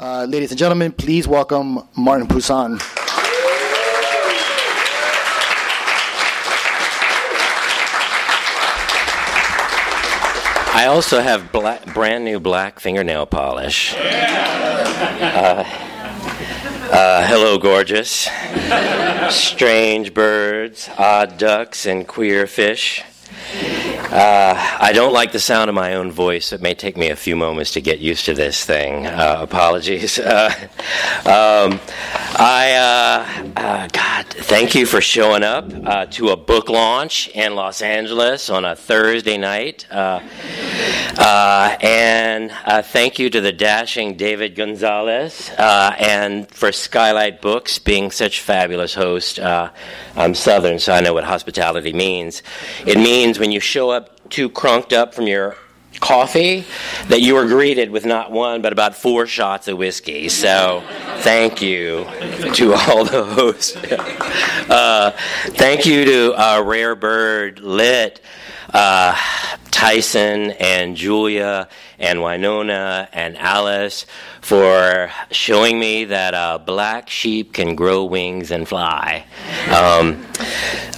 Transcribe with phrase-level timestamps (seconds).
[0.00, 2.78] Uh, ladies and gentlemen, please welcome Martin Pousson.
[10.70, 13.92] I also have black, brand new black fingernail polish.
[13.96, 15.64] Uh,
[16.92, 18.28] uh, hello, gorgeous.
[19.30, 23.02] Strange birds, odd ducks, and queer fish.
[24.10, 26.52] Uh, I don't like the sound of my own voice.
[26.52, 29.06] It may take me a few moments to get used to this thing.
[29.06, 30.18] Uh, apologies.
[30.28, 30.52] Uh,
[31.24, 31.80] um,
[32.40, 37.56] I, uh, uh, God, thank you for showing up uh, to a book launch in
[37.56, 39.88] Los Angeles on a Thursday night.
[41.82, 42.52] and
[42.86, 49.40] thank you to the dashing David Gonzalez and for Skylight Books being such fabulous host.
[49.40, 52.44] I'm Southern, so I know what hospitality means.
[52.86, 55.56] It means when you show up too crunked up from your
[56.00, 56.64] coffee
[57.08, 60.28] that you were greeted with not one but about four shots of whiskey.
[60.28, 60.82] So
[61.18, 62.06] thank you
[62.54, 63.76] to all those.
[63.76, 65.10] Uh,
[65.50, 68.20] thank you to uh, Rare Bird Lit.
[68.72, 69.16] Uh,
[69.70, 71.68] Tyson and Julia
[72.00, 74.06] and Winona and Alice
[74.40, 79.24] for showing me that a black sheep can grow wings and fly.
[79.70, 80.26] Um,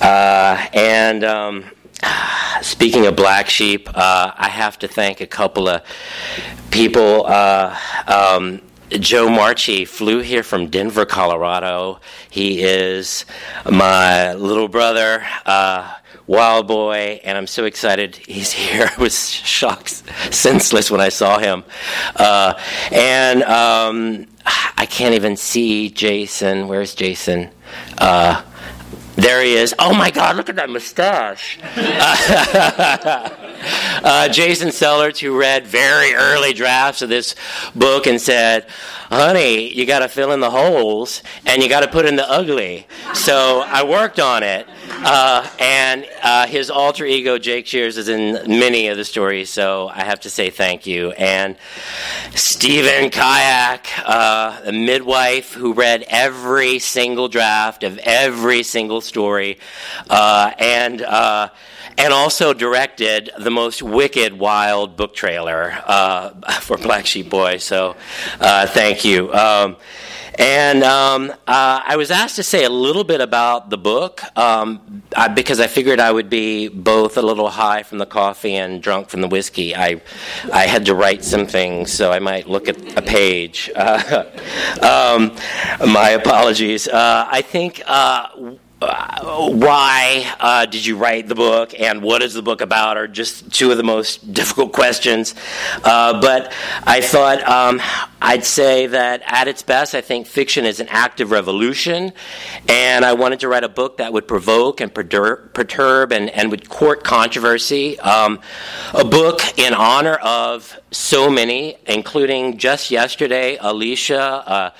[0.00, 1.64] uh, and um,
[2.62, 5.82] Speaking of black sheep, uh, I have to thank a couple of
[6.70, 7.26] people.
[7.26, 12.00] Uh, um, Joe Marchi flew here from Denver, Colorado.
[12.28, 13.24] He is
[13.70, 18.90] my little brother, uh, Wild Boy, and I'm so excited he's here.
[18.96, 21.64] I was shocked, senseless when I saw him.
[22.16, 22.54] Uh,
[22.90, 26.66] and um, I can't even see Jason.
[26.66, 27.50] Where's Jason?
[27.98, 28.42] Uh,
[29.16, 29.74] there he is.
[29.78, 31.58] Oh my God, look at that mustache.
[34.04, 37.34] uh, Jason Sellards, who read very early drafts of this
[37.74, 38.66] book and said,
[39.10, 42.28] honey, you got to fill in the holes and you got to put in the
[42.30, 42.86] ugly.
[43.14, 44.66] So I worked on it.
[45.02, 49.88] Uh, and uh, his alter ego, Jake Shears, is in many of the stories, so
[49.88, 51.12] I have to say thank you.
[51.12, 51.56] And
[52.34, 59.58] Stephen Kayak, uh, a midwife who read every single draft of every single story,
[60.10, 61.48] uh, and uh,
[61.96, 67.56] and also directed the most wicked, wild book trailer uh, for Black Sheep Boy.
[67.56, 67.96] So,
[68.38, 69.32] thank you.
[69.32, 69.76] Um,
[70.40, 75.02] and um, uh, I was asked to say a little bit about the book um,
[75.14, 78.82] I, because I figured I would be both a little high from the coffee and
[78.82, 79.76] drunk from the whiskey.
[79.76, 80.00] I,
[80.50, 83.70] I had to write some things, so I might look at a page.
[84.82, 85.36] Um,
[85.80, 86.88] my apologies.
[86.88, 87.82] Uh, I think
[88.82, 93.06] uh, why uh, did you write the book and what is the book about are
[93.06, 95.34] just two of the most difficult questions.
[95.84, 96.52] Uh, but
[96.86, 97.80] I thought um,
[98.22, 102.12] I'd say that at its best, I think fiction is an active revolution.
[102.68, 106.68] And I wanted to write a book that would provoke and perturb and, and would
[106.68, 107.98] court controversy.
[108.00, 108.40] Um,
[108.94, 114.70] a book in honor of so many, including just yesterday, Alicia uh,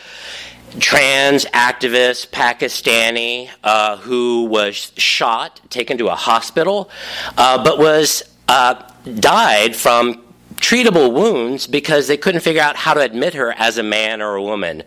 [0.78, 6.90] trans activist Pakistani uh, who was shot, taken to a hospital,
[7.36, 8.82] uh, but was uh,
[9.18, 10.22] died from
[10.56, 14.34] treatable wounds because they couldn't figure out how to admit her as a man or
[14.34, 14.82] a woman.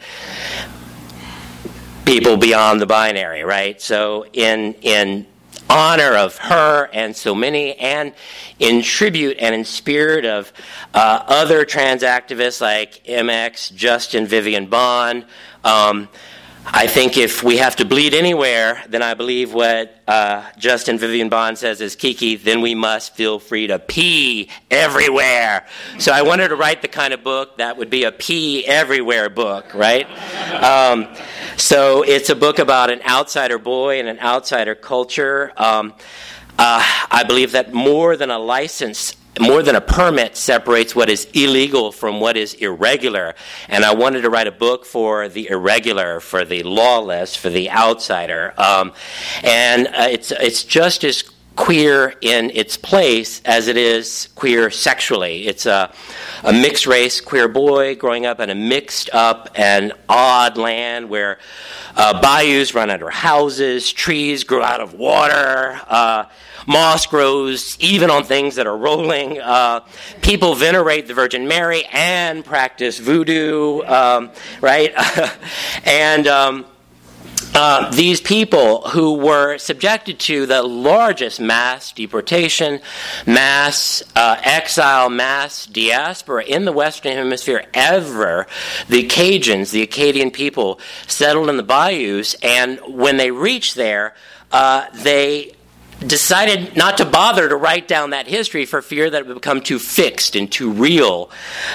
[2.06, 3.82] People beyond the binary, right?
[3.82, 5.26] So in in
[5.70, 8.14] honor of her and so many, and
[8.60, 10.52] in tribute and in spirit of
[10.94, 15.26] uh, other trans activists like MX, Justin Vivian Bond,
[15.64, 16.10] um,
[16.66, 21.28] I think if we have to bleed anywhere, then I believe what uh, Justin Vivian
[21.28, 25.66] Bond says is Kiki, then we must feel free to pee everywhere.
[26.00, 29.30] So I wanted to write the kind of book that would be a pee everywhere
[29.30, 30.08] book, right?
[30.64, 31.14] Um,
[31.58, 35.52] so it's a book about an outsider boy and an outsider culture.
[35.58, 35.94] Um,
[36.58, 36.82] uh,
[37.12, 41.92] I believe that more than a license more than a permit separates what is illegal
[41.92, 43.36] from what is irregular.
[43.68, 47.72] And I wanted to write a book for the irregular, for the lawless, for the
[47.72, 48.54] outsider.
[48.58, 48.94] Um,
[49.44, 51.24] and uh, it's, it's just as
[51.56, 55.46] queer in its place as it is queer sexually.
[55.48, 55.92] It's a,
[56.44, 61.38] a mixed race queer boy growing up in a mixed up and odd land where
[61.96, 65.80] uh, bayous run under houses, trees grow out of water.
[65.88, 66.26] Uh,
[66.68, 69.40] Moss grows even on things that are rolling.
[69.40, 69.82] Uh,
[70.22, 74.32] people venerate the Virgin Mary and practice voodoo, um,
[74.62, 74.94] right?
[75.86, 76.66] and um,
[77.56, 82.80] uh, these people who were subjected to the largest mass deportation,
[83.28, 88.48] mass uh, exile, mass diaspora in the Western Hemisphere ever,
[88.90, 94.16] the Cajuns, the Acadian people, settled in the bayous, and when they reached there,
[94.52, 95.54] uh, they
[96.08, 99.62] decided not to bother to write down that history for fear that it would become
[99.62, 101.30] too fixed and too real.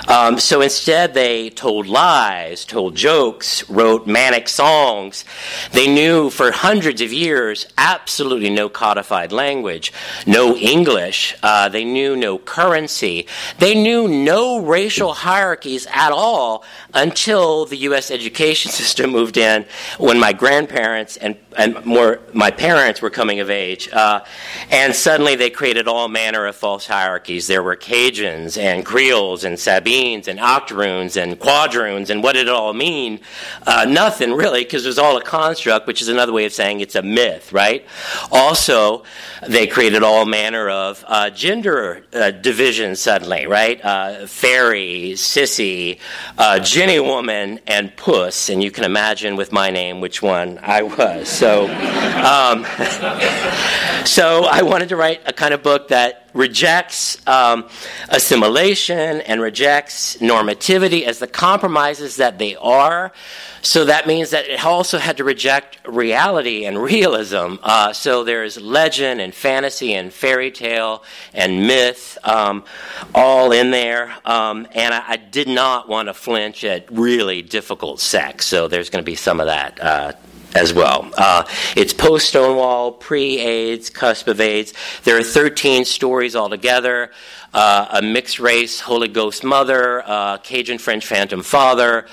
[0.06, 5.24] Um, so instead, they told lies, told jokes, wrote manic songs.
[5.72, 9.92] They knew for hundreds of years absolutely no codified language,
[10.26, 11.36] no English.
[11.42, 13.26] Uh, they knew no currency.
[13.58, 18.10] They knew no racial hierarchies at all until the U.S.
[18.10, 19.66] education system moved in
[19.98, 23.88] when my grandparents and, and more my parents were coming of age.
[23.92, 24.20] Uh,
[24.70, 27.46] and suddenly they created all manner of false hierarchies.
[27.46, 32.52] There were Cajuns and Creoles and Sabines and Octoroons and Quadroons, and what did it
[32.52, 33.20] all mean?
[33.66, 36.80] Uh, nothing really, because it was all a construct, which is another way of saying
[36.80, 37.84] it's a myth, right?
[38.30, 39.04] Also,
[39.46, 43.84] they created all manner of uh, gender uh, divisions suddenly, right?
[43.84, 45.98] Uh, fairy, sissy,
[46.36, 50.82] uh, Jenny woman, and puss, and you can imagine with my name which one I
[50.82, 51.28] was.
[51.28, 52.64] So, um,
[54.06, 57.68] so I wanted to write a kind of book that rejects um,
[58.08, 63.12] assimilation and rejects normativity as the compromises that they are.
[63.62, 67.56] So that means that it also had to reject reality and realism.
[67.62, 71.02] Uh, so there's legend and fantasy and fairy tale
[71.34, 72.64] and myth um,
[73.14, 74.14] all in there.
[74.24, 78.46] Um, and I, I, did not want to flinch at really difficult sex.
[78.46, 80.12] So there's going to be some of that uh,
[80.54, 81.10] as well.
[81.16, 81.44] Uh,
[81.76, 84.72] it's post Stonewall, pre AIDS, cusp of AIDS.
[85.04, 87.10] There are 13 stories altogether.
[87.54, 92.06] Uh, a mixed race Holy Ghost mother, uh, Cajun French phantom father,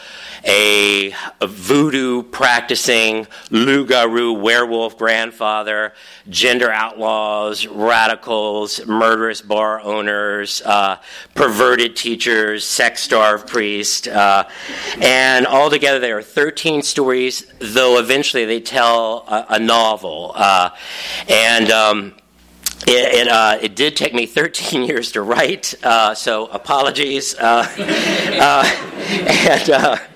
[0.46, 5.94] a, a voodoo practicing loup-garou werewolf grandfather,
[6.30, 10.98] gender outlaws, radicals, murderous bar owners, uh,
[11.34, 14.46] perverted teachers, sex starved priest, uh,
[15.02, 20.32] and altogether there are 13 stories, though eventually they tell a, a novel.
[20.36, 20.70] Uh,
[21.28, 22.16] and um,
[22.88, 27.36] it, it, uh, it, did take me 13 years to write, uh, so apologies.
[27.36, 27.68] Uh,
[28.40, 28.64] uh
[29.08, 30.10] and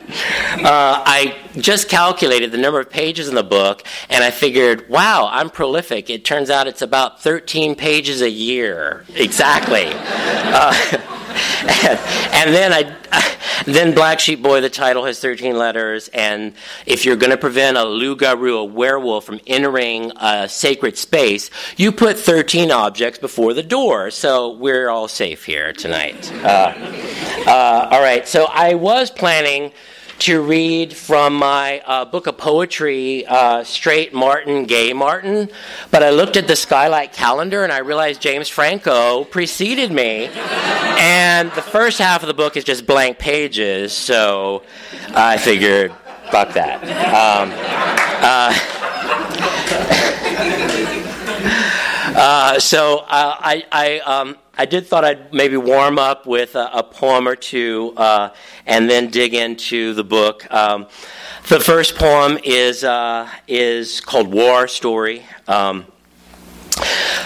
[0.63, 4.87] uh, uh, I just calculated the number of pages in the book, and I figured,
[4.89, 6.09] wow, I'm prolific.
[6.09, 9.05] It turns out it's about 13 pages a year.
[9.15, 9.87] Exactly.
[9.87, 9.93] and,
[12.33, 12.95] and, then I,
[13.65, 16.53] then Black Sheep Boy, the title has 13 letters, and
[16.85, 21.91] if you're going to prevent a loup-garou, a werewolf, from entering a sacred space, you
[21.91, 24.11] put 13 objects before the door.
[24.11, 26.31] So we're all safe here tonight.
[26.41, 26.73] Uh,
[27.45, 28.27] uh, all right.
[28.27, 29.73] So I was planning
[30.19, 35.49] to read from my uh, book of poetry, uh, Straight Martin, Gay Martin.
[35.91, 40.27] But I looked at the Skylight calendar and I realized James Franco preceded me.
[40.27, 44.63] and the first half of the book is just blank pages, so
[45.15, 45.93] I figured,
[46.31, 46.83] fuck that.
[46.83, 47.51] Um,
[48.21, 48.53] uh,
[52.15, 53.05] uh, so uh,
[53.39, 57.37] I, I um, I did thought I'd maybe warm up with a, a poem or
[57.37, 58.31] two uh,
[58.65, 60.51] and then dig into the book.
[60.51, 60.87] Um,
[61.47, 65.23] the first poem is uh, is called War Story.
[65.47, 65.85] Um,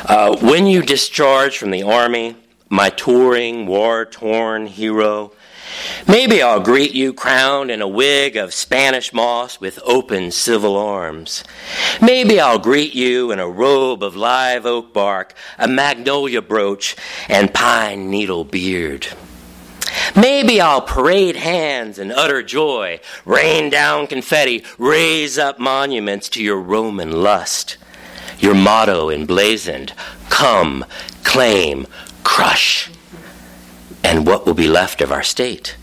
[0.06, 2.36] uh, when you discharge from the army,
[2.70, 5.32] my touring, war torn hero,
[6.08, 11.44] Maybe I'll greet you crowned in a wig of Spanish moss with open civil arms.
[12.02, 16.96] Maybe I'll greet you in a robe of live oak bark, a magnolia brooch,
[17.30, 19.08] and pine needle beard.
[20.16, 26.60] Maybe I'll parade hands in utter joy, rain down confetti, raise up monuments to your
[26.60, 27.78] Roman lust.
[28.40, 29.94] Your motto emblazoned
[30.30, 30.86] come,
[31.24, 31.88] claim,
[32.24, 32.90] crush
[34.04, 35.76] and what will be left of our state?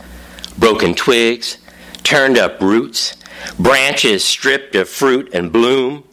[0.59, 1.59] Broken twigs,
[2.03, 3.17] turned up roots,
[3.59, 6.05] branches stripped of fruit and bloom.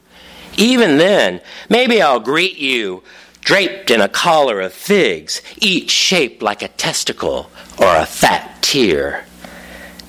[0.57, 3.03] Even then, maybe I'll greet you
[3.47, 7.49] draped in a collar of figs, each shaped like a testicle
[7.79, 9.23] or a fat tear.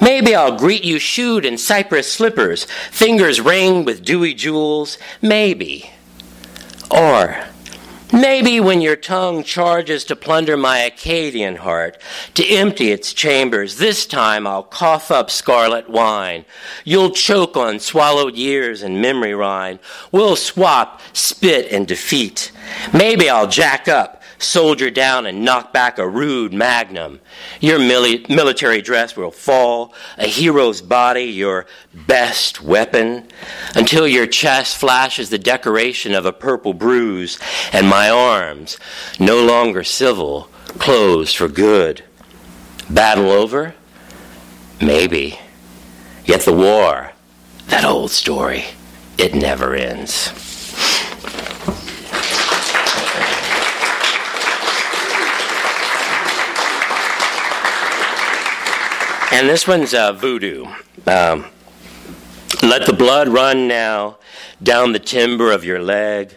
[0.00, 4.98] Maybe I'll greet you shoed in cypress slippers, fingers ringed with dewy jewels.
[5.22, 5.88] Maybe.
[6.90, 7.44] Or
[8.12, 12.00] Maybe when your tongue charges to plunder my Acadian heart,
[12.34, 16.46] to empty its chambers, this time I'll cough up scarlet wine.
[16.84, 19.78] You'll choke on swallowed years and memory rhyme.
[20.10, 22.50] We'll swap spit and defeat.
[22.94, 27.20] Maybe I'll jack up, soldier down and knock back a rude magnum.
[27.60, 33.28] Your mili- military dress will fall, a hero's body, your best weapon,
[33.74, 37.38] until your chest flashes the decoration of a purple bruise,
[37.72, 38.78] and my arms,
[39.18, 42.04] no longer civil, closed for good.
[42.88, 43.74] Battle over?
[44.80, 45.38] Maybe.
[46.24, 47.12] Yet the war,
[47.68, 48.64] that old story,
[49.16, 50.47] it never ends.
[59.30, 60.64] And this one's uh, voodoo.
[61.06, 61.46] Um,
[62.62, 64.18] let the blood run now
[64.62, 66.36] down the timber of your leg.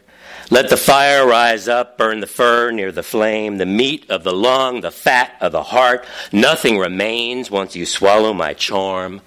[0.50, 4.34] Let the fire rise up, burn the fur near the flame, the meat of the
[4.34, 6.06] lung, the fat of the heart.
[6.34, 9.22] Nothing remains once you swallow my charm.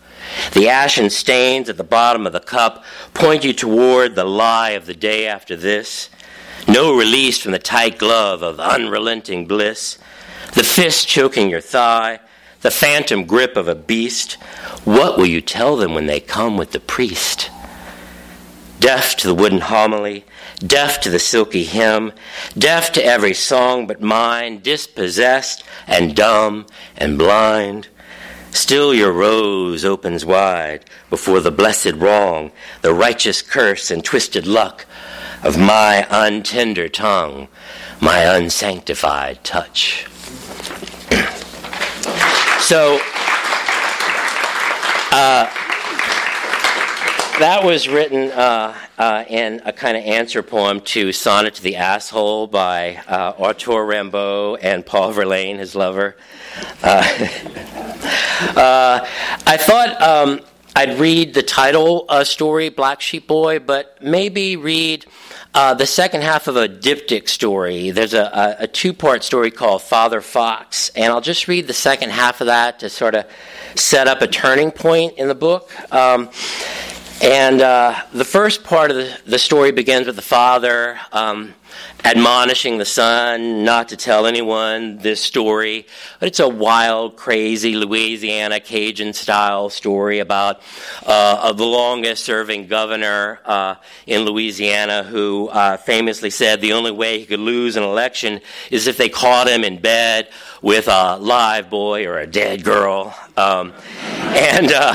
[0.53, 4.85] The ashen stains at the bottom of the cup point you toward the lie of
[4.85, 6.11] the day after this.
[6.69, 9.99] No release from the tight glove of unrelenting bliss.
[10.53, 12.21] The fist choking your thigh,
[12.65, 14.33] the phantom grip of a beast.
[14.85, 17.51] What will you tell them when they come with the priest?
[18.81, 20.25] Deaf to the wooden homily,
[20.61, 22.11] deaf to the silky hymn,
[22.57, 26.65] deaf to every song but mine, dispossessed and dumb
[26.97, 27.89] and blind.
[28.51, 34.87] Still your rose opens wide before the blessed wrong, the righteous curse and twisted luck
[35.43, 37.49] of my untender tongue,
[38.01, 40.07] my unsanctified touch.
[42.65, 42.99] So,
[45.13, 45.45] uh,
[47.39, 51.77] that was written uh, uh, in a kind of answer poem to Sonnet to the
[51.77, 56.17] Asshole by uh, Arthur Rimbaud and Paul Verlaine, his lover.
[56.83, 57.03] Uh,
[58.57, 59.07] uh,
[59.47, 60.41] I thought um,
[60.75, 65.05] I'd read the title uh, story, Black Sheep Boy, but maybe read
[65.55, 67.91] uh, the second half of a diptych story.
[67.91, 71.73] There's a, a, a two part story called Father Fox, and I'll just read the
[71.73, 73.25] second half of that to sort of
[73.77, 75.71] set up a turning point in the book.
[75.93, 76.31] Um,
[77.23, 81.55] and uh, the first part of the, the, story begins with the father um,
[82.05, 85.87] admonishing the son not to tell anyone this story.
[86.21, 90.61] But it's a wild, crazy Louisiana Cajun style story about
[91.07, 97.19] uh, the longest serving governor uh, in Louisiana who uh, famously said the only way
[97.19, 98.41] he could lose an election
[98.71, 100.29] is if they caught him in bed
[100.63, 103.15] with a live boy or a dead girl.
[103.37, 103.73] Um,
[104.35, 104.95] and uh,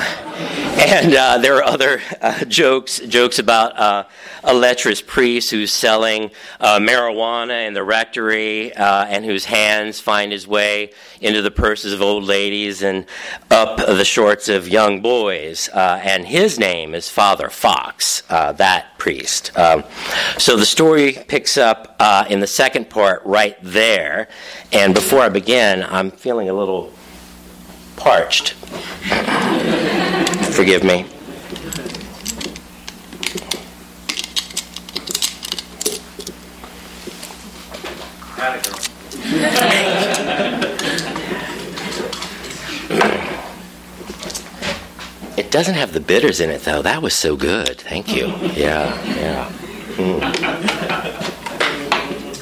[0.80, 4.06] and uh, there are other uh, jokes jokes about uh,
[4.46, 6.32] a lecherous priest who's selling
[6.62, 11.92] uh, marijuana in the rectory uh, and whose hands find his way into the purses
[11.92, 13.06] of old ladies and
[13.52, 15.70] up the shorts of young boys.
[15.74, 19.58] and his name is Father Fox, that priest.
[19.58, 19.84] Um,
[20.38, 24.30] so the story picks up in the second part right there.
[24.72, 26.94] And before I begin, I'm feeling a little
[28.00, 28.54] parched.
[30.54, 31.06] Forgive me.
[45.38, 46.82] It doesn't have the bitters in it, though.
[46.82, 47.82] That was so good.
[47.82, 48.28] Thank you.
[48.54, 49.52] Yeah, yeah.
[49.98, 50.22] Mm.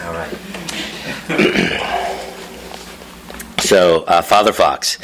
[0.06, 0.14] All
[1.74, 1.94] right.
[3.68, 4.98] So, uh, Father Fox,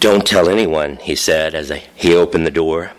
[0.00, 2.90] don't tell anyone, he said as he opened the door.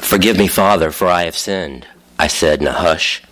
[0.00, 1.86] Forgive me, Father, for I have sinned,
[2.18, 3.22] I said in a hush.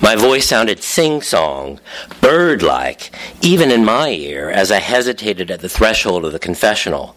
[0.00, 1.80] My voice sounded sing song,
[2.22, 7.14] bird like, even in my ear, as I hesitated at the threshold of the confessional.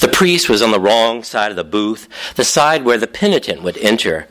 [0.00, 3.62] The priest was on the wrong side of the booth, the side where the penitent
[3.62, 4.26] would enter.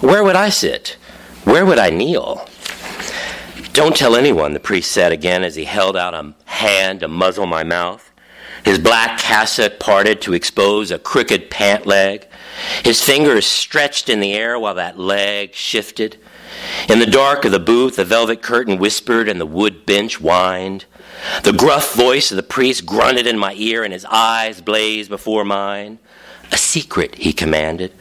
[0.00, 0.98] Where would I sit?
[1.44, 2.46] Where would I kneel?
[3.78, 7.46] Don't tell anyone, the priest said again as he held out a hand to muzzle
[7.46, 8.10] my mouth.
[8.64, 12.26] His black cassock parted to expose a crooked pant leg.
[12.82, 16.16] His fingers stretched in the air while that leg shifted.
[16.88, 20.86] In the dark of the booth, the velvet curtain whispered and the wood bench whined.
[21.44, 25.44] The gruff voice of the priest grunted in my ear and his eyes blazed before
[25.44, 26.00] mine.
[26.50, 27.92] A secret, he commanded,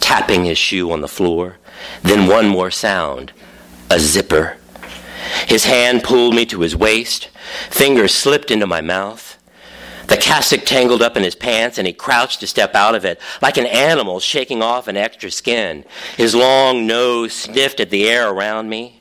[0.00, 1.58] tapping his shoe on the floor.
[2.02, 3.32] Then one more sound
[3.92, 4.56] a zipper.
[5.46, 7.28] His hand pulled me to his waist.
[7.70, 9.36] Fingers slipped into my mouth.
[10.06, 13.20] The cassock tangled up in his pants, and he crouched to step out of it,
[13.40, 15.84] like an animal shaking off an extra skin.
[16.16, 19.00] His long nose sniffed at the air around me.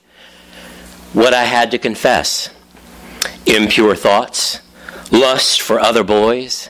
[1.13, 2.49] What I had to confess
[3.47, 4.59] impure thoughts,
[5.11, 6.69] lust for other boys,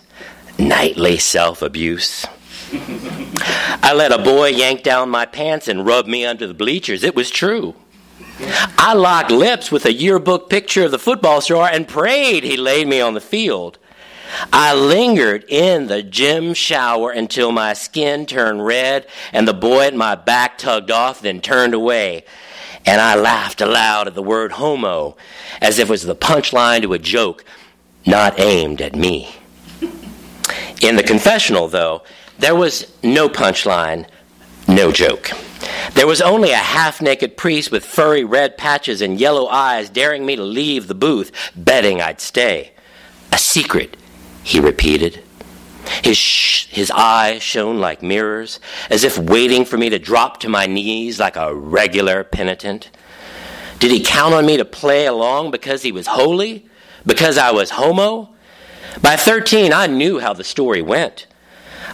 [0.57, 2.25] nightly self abuse.
[2.71, 7.03] I let a boy yank down my pants and rub me under the bleachers.
[7.03, 7.75] It was true.
[8.77, 12.87] I locked lips with a yearbook picture of the football star and prayed he laid
[12.87, 13.77] me on the field.
[14.53, 19.95] I lingered in the gym shower until my skin turned red and the boy at
[19.95, 22.25] my back tugged off, then turned away.
[22.85, 25.17] And I laughed aloud at the word homo
[25.61, 27.43] as if it was the punchline to a joke
[28.05, 29.35] not aimed at me.
[30.81, 32.03] In the confessional, though,
[32.37, 34.07] there was no punchline,
[34.69, 35.31] no joke.
[35.93, 40.25] There was only a half naked priest with furry red patches and yellow eyes daring
[40.25, 42.71] me to leave the booth, betting I'd stay.
[43.31, 43.97] A secret,
[44.43, 45.23] he repeated.
[46.03, 48.59] His, sh- his eyes shone like mirrors,
[48.89, 52.91] as if waiting for me to drop to my knees like a regular penitent.
[53.79, 56.67] Did he count on me to play along because he was holy?
[57.05, 58.29] Because I was homo?
[59.01, 61.27] By 13, I knew how the story went.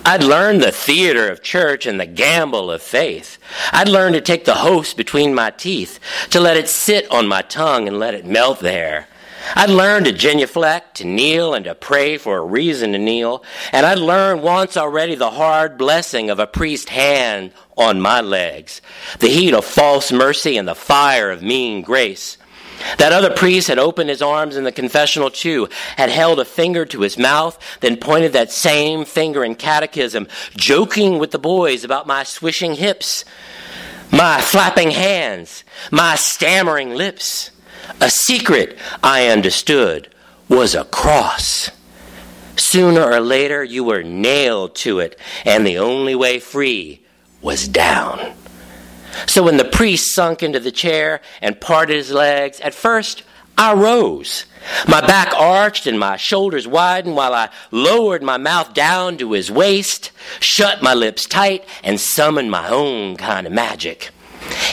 [0.04, 3.38] I'd learned the theater of church and the gamble of faith.
[3.72, 6.00] I'd learned to take the host between my teeth,
[6.32, 9.08] to let it sit on my tongue and let it melt there.
[9.54, 13.44] I'd learned to genuflect, to kneel, and to pray for a reason to kneel.
[13.72, 18.82] And I'd learned once already the hard blessing of a priest's hand on my legs,
[19.20, 22.38] the heat of false mercy and the fire of mean grace.
[22.98, 26.86] That other priest had opened his arms in the confessional too, had held a finger
[26.86, 32.08] to his mouth, then pointed that same finger in catechism, joking with the boys about
[32.08, 33.26] my swishing hips,
[34.12, 37.52] my flapping hands, my stammering lips.
[38.02, 40.14] A secret, I understood,
[40.50, 41.70] was a cross.
[42.56, 47.02] Sooner or later, you were nailed to it, and the only way free
[47.42, 48.34] was down.
[49.28, 53.24] So when the priest sunk into the chair and parted his legs, at first
[53.58, 54.46] I rose.
[54.88, 59.52] My back arched and my shoulders widened while I lowered my mouth down to his
[59.52, 64.12] waist, shut my lips tight, and summoned my own kind of magic.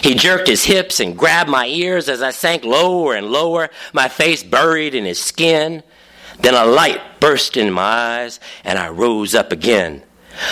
[0.02, 4.08] He jerked his hips and grabbed my ears as I sank lower and lower, my
[4.08, 5.82] face buried in his skin.
[6.40, 10.02] Then a light burst in my eyes, and I rose up again.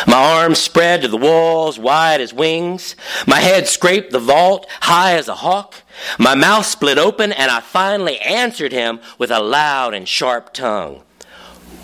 [0.06, 2.96] My arms spread to the walls, wide as wings.
[3.26, 5.82] My head scraped the vault, high as a hawk.
[6.18, 11.02] My mouth split open, and I finally answered him with a loud and sharp tongue.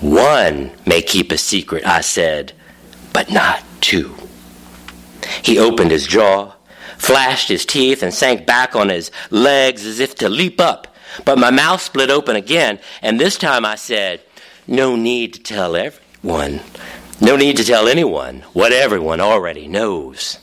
[0.00, 2.52] One may keep a secret, I said,
[3.12, 4.14] but not two.
[5.42, 6.52] He opened his jaw,
[6.98, 10.94] flashed his teeth, and sank back on his legs as if to leap up.
[11.24, 14.20] But my mouth split open again, and this time I said,
[14.66, 16.60] No need to tell everyone.
[17.20, 20.38] No need to tell anyone what everyone already knows.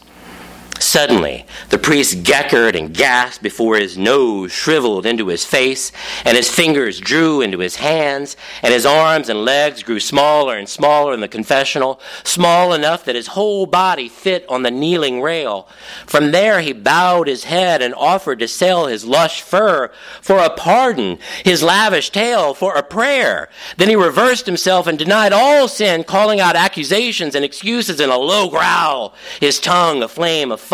[0.84, 5.94] Suddenly, the priest geckered and gasped before his nose shriveled into his face,
[6.26, 10.68] and his fingers drew into his hands, and his arms and legs grew smaller and
[10.68, 15.70] smaller in the confessional, small enough that his whole body fit on the kneeling rail.
[16.06, 19.90] From there, he bowed his head and offered to sell his lush fur
[20.22, 23.50] for a pardon, his lavish tail for a prayer.
[23.78, 28.18] Then he reversed himself and denied all sin, calling out accusations and excuses in a
[28.18, 30.73] low growl, his tongue a flame of fire.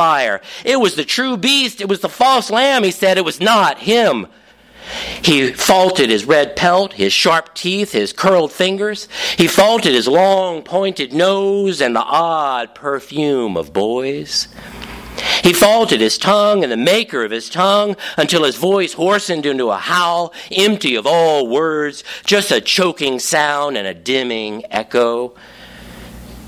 [0.65, 1.81] It was the true beast.
[1.81, 2.83] It was the false lamb.
[2.83, 4.27] He said it was not him.
[5.23, 9.07] He faulted his red pelt, his sharp teeth, his curled fingers.
[9.38, 14.47] He faulted his long pointed nose and the odd perfume of boys.
[15.43, 19.69] He faulted his tongue and the maker of his tongue until his voice hoarsened into
[19.69, 25.35] a howl, empty of all words, just a choking sound and a dimming echo.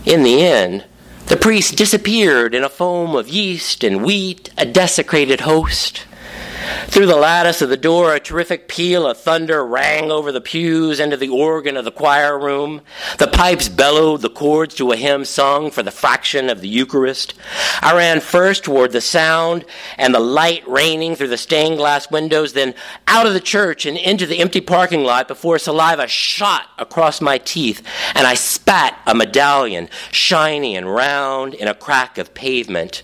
[0.06, 0.86] In the end,
[1.32, 6.06] the priest disappeared in a foam of yeast and wheat, a desecrated host.
[6.88, 11.00] Through the lattice of the door, a terrific peal of thunder rang over the pews
[11.00, 12.82] into the organ of the choir room.
[13.18, 17.34] The pipes bellowed the chords to a hymn sung for the fraction of the Eucharist.
[17.82, 19.66] I ran first toward the sound
[19.98, 22.76] and the light raining through the stained glass windows, then
[23.08, 27.38] out of the church and into the empty parking lot before saliva shot across my
[27.38, 27.82] teeth,
[28.16, 33.02] and I spat a medallion, shiny and round, in a crack of pavement.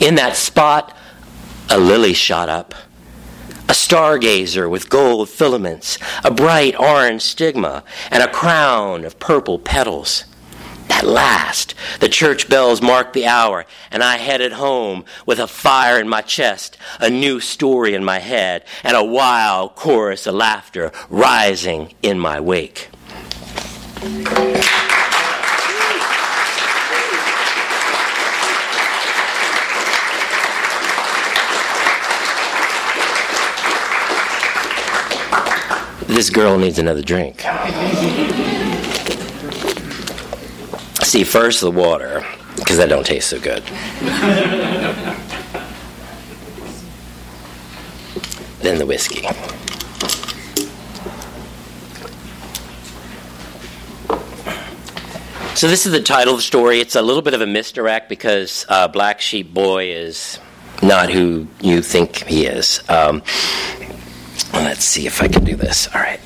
[0.00, 0.96] In that spot,
[1.70, 2.74] a lily shot up,
[3.68, 10.24] a stargazer with gold filaments, a bright orange stigma, and a crown of purple petals.
[10.90, 16.00] At last, the church bells marked the hour, and I headed home with a fire
[16.00, 20.90] in my chest, a new story in my head, and a wild chorus of laughter
[21.10, 22.88] rising in my wake.
[36.18, 37.42] This girl needs another drink.
[41.04, 42.24] See, first the water,
[42.56, 43.62] because that don't taste so good.
[48.62, 49.22] then the whiskey.
[55.54, 56.80] So this is the title of the story.
[56.80, 60.40] It's a little bit of a misdirect because uh, Black Sheep Boy is
[60.82, 62.82] not who you think he is.
[62.88, 63.22] Um,
[64.52, 65.88] let's see if I can do this.
[65.94, 66.20] All right.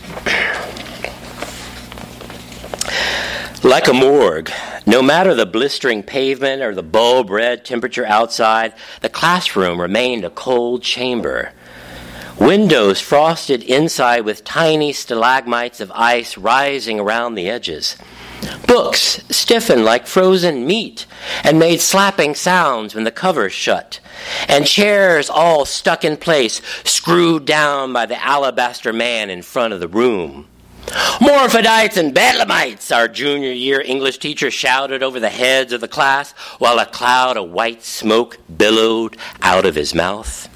[3.65, 4.51] Like a morgue,
[4.87, 10.31] no matter the blistering pavement or the bulb red temperature outside, the classroom remained a
[10.31, 11.53] cold chamber.
[12.41, 17.97] Windows frosted inside with tiny stalagmites of ice rising around the edges.
[18.67, 21.07] Books stiffened like frozen meat
[21.45, 24.01] and made slapping sounds when the covers shut.
[24.49, 29.81] And chairs all stuck in place, screwed down by the alabaster man in front of
[29.81, 30.49] the room.
[31.21, 36.33] Morphidites and Bedlamites, our junior year English teacher shouted over the heads of the class
[36.59, 40.49] while a cloud of white smoke billowed out of his mouth.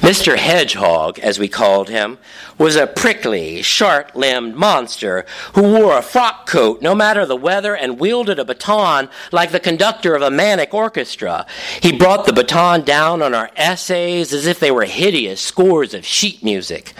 [0.00, 0.36] Mr.
[0.36, 2.18] Hedgehog, as we called him,
[2.62, 7.74] was a prickly, short limbed monster who wore a frock coat no matter the weather
[7.74, 11.44] and wielded a baton like the conductor of a manic orchestra.
[11.82, 16.06] He brought the baton down on our essays as if they were hideous scores of
[16.06, 16.94] sheet music.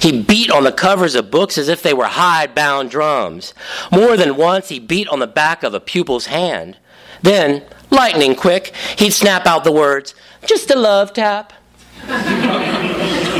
[0.00, 3.52] He beat on the covers of books as if they were hide bound drums.
[3.90, 6.76] More than once, he beat on the back of a pupil's hand.
[7.20, 10.14] Then, lightning quick, he'd snap out the words,
[10.46, 11.52] just a love tap.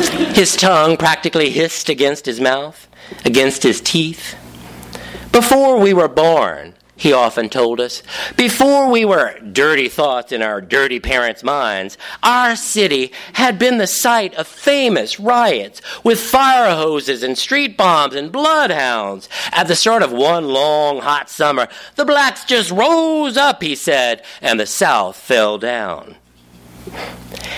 [0.08, 2.88] his tongue practically hissed against his mouth,
[3.24, 4.36] against his teeth.
[5.32, 8.02] Before we were born, he often told us,
[8.36, 13.86] before we were dirty thoughts in our dirty parents' minds, our city had been the
[13.86, 19.30] site of famous riots with fire hoses and street bombs and bloodhounds.
[19.50, 24.22] At the start of one long hot summer, the blacks just rose up, he said,
[24.42, 26.16] and the South fell down.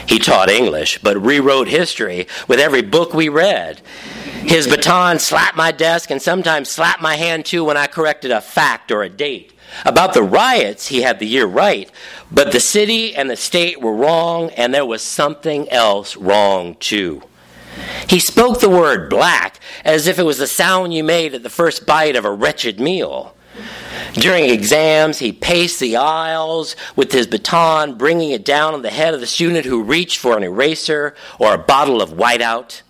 [0.06, 3.80] He taught English, but rewrote history with every book we read.
[4.42, 8.40] His baton slapped my desk and sometimes slapped my hand too when I corrected a
[8.40, 9.52] fact or a date.
[9.84, 11.90] About the riots, he had the year right,
[12.30, 17.22] but the city and the state were wrong, and there was something else wrong too.
[18.08, 21.48] He spoke the word black as if it was the sound you made at the
[21.48, 23.34] first bite of a wretched meal.
[24.14, 29.14] During exams, he paced the aisles with his baton, bringing it down on the head
[29.14, 32.82] of the student who reached for an eraser or a bottle of whiteout.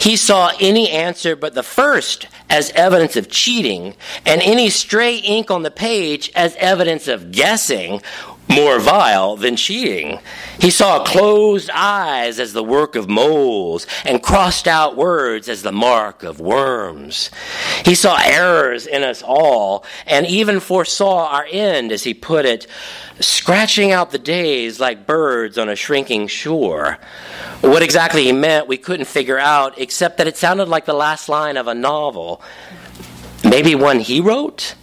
[0.00, 5.50] He saw any answer but the first as evidence of cheating, and any stray ink
[5.50, 8.00] on the page as evidence of guessing
[8.48, 10.20] more vile than cheating.
[10.60, 15.72] He saw closed eyes as the work of moles and crossed out words as the
[15.72, 17.30] mark of worms.
[17.84, 22.66] He saw errors in us all and even foresaw our end, as he put it,
[23.20, 26.98] scratching out the days like birds on a shrinking shore.
[27.62, 31.28] What exactly he meant, we couldn't figure out, except that it sounded like the last
[31.28, 32.40] line of a novel.
[33.44, 34.74] Maybe one he wrote?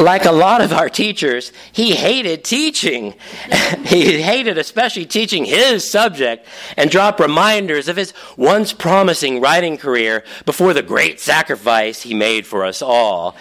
[0.00, 3.14] Like a lot of our teachers, he hated teaching.
[3.84, 6.46] he hated especially teaching his subject
[6.76, 12.46] and dropped reminders of his once promising writing career before the great sacrifice he made
[12.46, 13.36] for us all.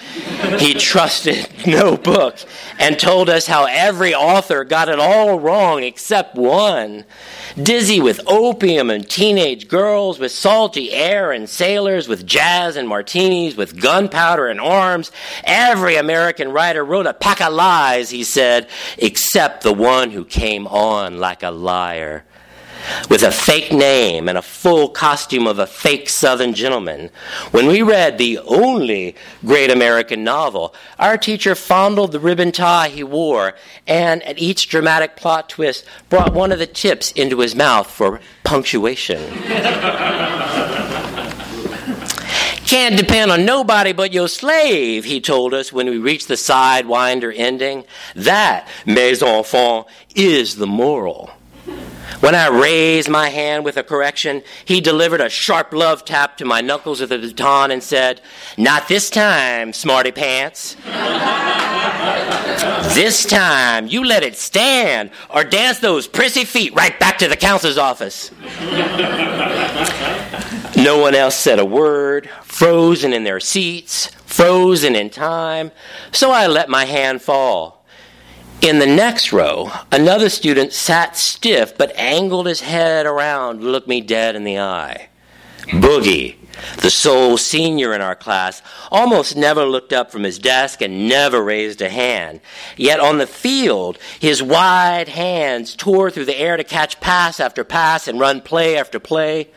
[0.58, 2.38] he trusted no book
[2.80, 7.06] and told us how every author got it all wrong except one.
[7.62, 13.56] Dizzy with opium and teenage girls, with salty air and sailors, with jazz and martinis,
[13.56, 15.12] with gunpowder and arms.
[15.62, 20.66] Every American writer wrote a pack of lies, he said, except the one who came
[20.68, 22.24] on like a liar
[23.10, 27.10] with a fake name and a full costume of a fake Southern gentleman.
[27.52, 33.04] When we read the only great American novel, our teacher fondled the ribbon tie he
[33.04, 33.54] wore
[33.86, 38.22] and at each dramatic plot twist brought one of the tips into his mouth for
[38.46, 39.22] punctuation.
[42.70, 47.34] Can't depend on nobody but your slave, he told us when we reached the sidewinder
[47.36, 47.84] ending.
[48.14, 51.32] That, mes enfants, is the moral.
[52.20, 56.46] When I raised my hand with a correction, he delivered a sharp love tap to
[56.46, 58.22] my knuckles with a baton and said,
[58.56, 60.76] Not this time, smarty pants.
[62.94, 67.36] this time, you let it stand or dance those prissy feet right back to the
[67.36, 68.30] counselor's office.
[70.84, 75.72] No one else said a word, frozen in their seats, frozen in time,
[76.12, 77.86] so I let my hand fall.
[78.62, 83.88] In the next row, another student sat stiff but angled his head around to look
[83.88, 85.10] me dead in the eye.
[85.68, 86.36] Boogie,
[86.82, 91.44] the sole senior in our class, almost never looked up from his desk and never
[91.44, 92.42] raised a hand.
[92.78, 97.64] Yet on the field, his wide hands tore through the air to catch pass after
[97.64, 99.50] pass and run play after play.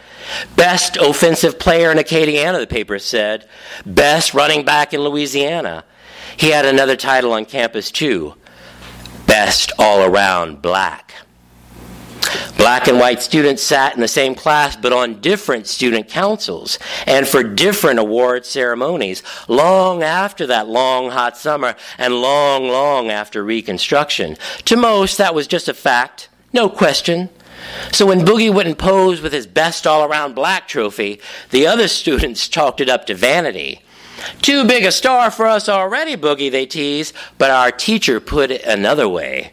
[0.57, 3.49] Best offensive player in Acadiana, the paper said.
[3.85, 5.85] Best running back in Louisiana.
[6.37, 8.35] He had another title on campus, too.
[9.27, 11.15] Best all around black.
[12.62, 17.27] Black and white students sat in the same class but on different student councils and
[17.27, 24.37] for different award ceremonies long after that long hot summer and long, long after Reconstruction.
[24.66, 27.31] To most, that was just a fact, no question.
[27.90, 31.20] So when Boogie wouldn't pose with his best all around black trophy,
[31.51, 33.83] the other students chalked it up to vanity.
[34.40, 38.62] Too big a star for us already, Boogie, they teased, but our teacher put it
[38.62, 39.53] another way.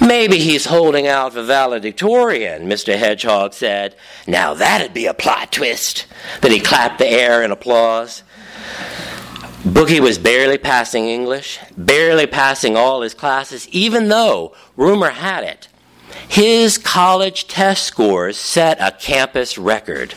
[0.00, 2.96] Maybe he's holding out for valedictorian, Mr.
[2.96, 3.94] Hedgehog said.
[4.26, 6.06] Now that'd be a plot twist.
[6.40, 8.22] Then he clapped the air in applause.
[9.62, 15.68] Boogie was barely passing English, barely passing all his classes, even though, rumor had it,
[16.28, 20.14] his college test scores set a campus record.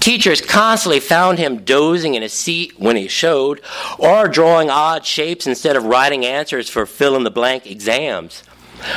[0.00, 3.60] Teachers constantly found him dozing in his seat when he showed,
[3.98, 8.42] or drawing odd shapes instead of writing answers for fill in the blank exams.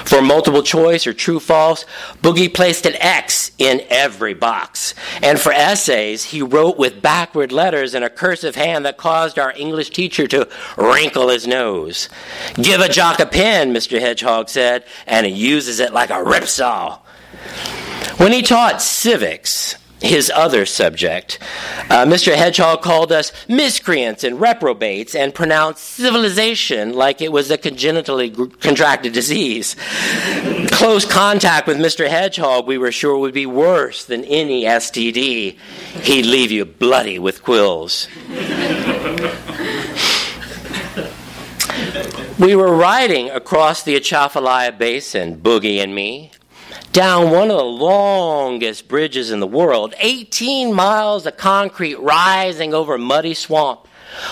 [0.05, 1.85] For multiple choice or true false,
[2.21, 4.93] Boogie placed an X in every box.
[5.21, 9.53] And for essays, he wrote with backward letters in a cursive hand that caused our
[9.55, 12.09] English teacher to wrinkle his nose.
[12.55, 13.99] Give a jock a pen, Mr.
[13.99, 16.99] Hedgehog said, and he uses it like a ripsaw.
[18.17, 21.39] When he taught civics, his other subject.
[21.89, 22.35] Uh, Mr.
[22.35, 29.13] Hedgehog called us miscreants and reprobates and pronounced civilization like it was a congenitally contracted
[29.13, 29.75] disease.
[30.71, 32.07] Close contact with Mr.
[32.07, 35.57] Hedgehog, we were sure, would be worse than any STD.
[36.03, 38.07] He'd leave you bloody with quills.
[42.39, 46.31] we were riding across the Atchafalaya Basin, Boogie and me,
[46.91, 52.97] down one of the longest bridges in the world, 18 miles of concrete rising over
[52.97, 53.88] muddy swamp.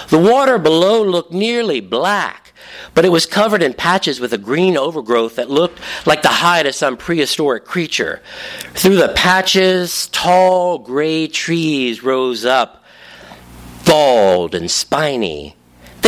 [0.10, 2.54] The water below looked nearly black,
[2.94, 6.66] but it was covered in patches with a green overgrowth that looked like the hide
[6.66, 8.22] of some prehistoric creature.
[8.74, 12.84] Through the patches, tall gray trees rose up,
[13.86, 15.56] bald and spiny.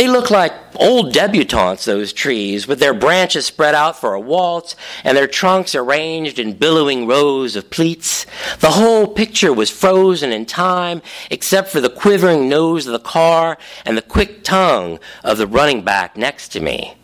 [0.00, 4.74] They look like old debutantes, those trees, with their branches spread out for a waltz
[5.04, 8.24] and their trunks arranged in billowing rows of pleats.
[8.60, 13.58] The whole picture was frozen in time, except for the quivering nose of the car
[13.84, 16.96] and the quick tongue of the running back next to me.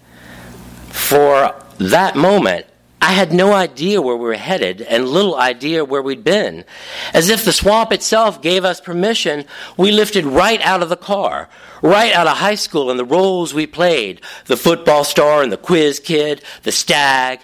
[0.88, 2.64] For that moment,
[3.00, 6.64] I had no idea where we were headed and little idea where we'd been.
[7.12, 9.44] As if the swamp itself gave us permission,
[9.76, 11.48] we lifted right out of the car,
[11.82, 15.56] right out of high school and the roles we played the football star and the
[15.56, 17.40] quiz kid, the stag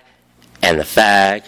[0.62, 1.45] and the fag.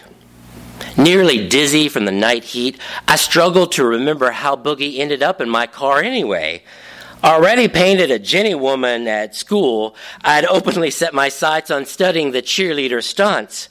[0.96, 5.48] Nearly dizzy from the night heat, I struggled to remember how Boogie ended up in
[5.48, 6.62] my car anyway.
[7.24, 12.32] Already painted a Jenny woman at school, I had openly set my sights on studying
[12.32, 13.70] the cheerleader stunts.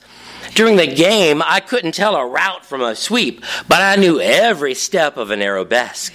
[0.55, 4.73] During the game, I couldn't tell a route from a sweep, but I knew every
[4.75, 6.13] step of an arabesque.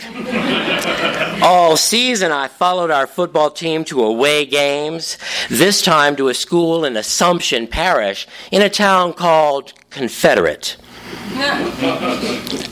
[1.43, 6.85] All season, I followed our football team to away games, this time to a school
[6.85, 10.77] in Assumption Parish in a town called Confederate.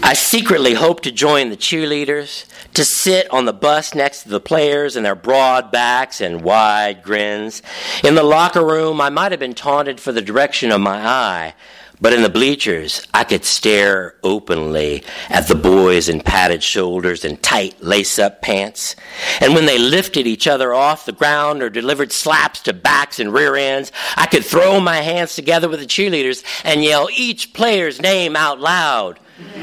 [0.03, 4.41] I secretly hoped to join the cheerleaders, to sit on the bus next to the
[4.41, 7.63] players and their broad backs and wide grins.
[8.05, 11.55] In the locker room, I might have been taunted for the direction of my eye,
[12.01, 17.43] but in the bleachers, I could stare openly at the boys in padded shoulders and
[17.43, 18.97] tight lace up pants.
[19.41, 23.33] And when they lifted each other off the ground or delivered slaps to backs and
[23.33, 28.01] rear ends, I could throw my hands together with the cheerleaders and yell each player's
[28.01, 29.19] name out loud.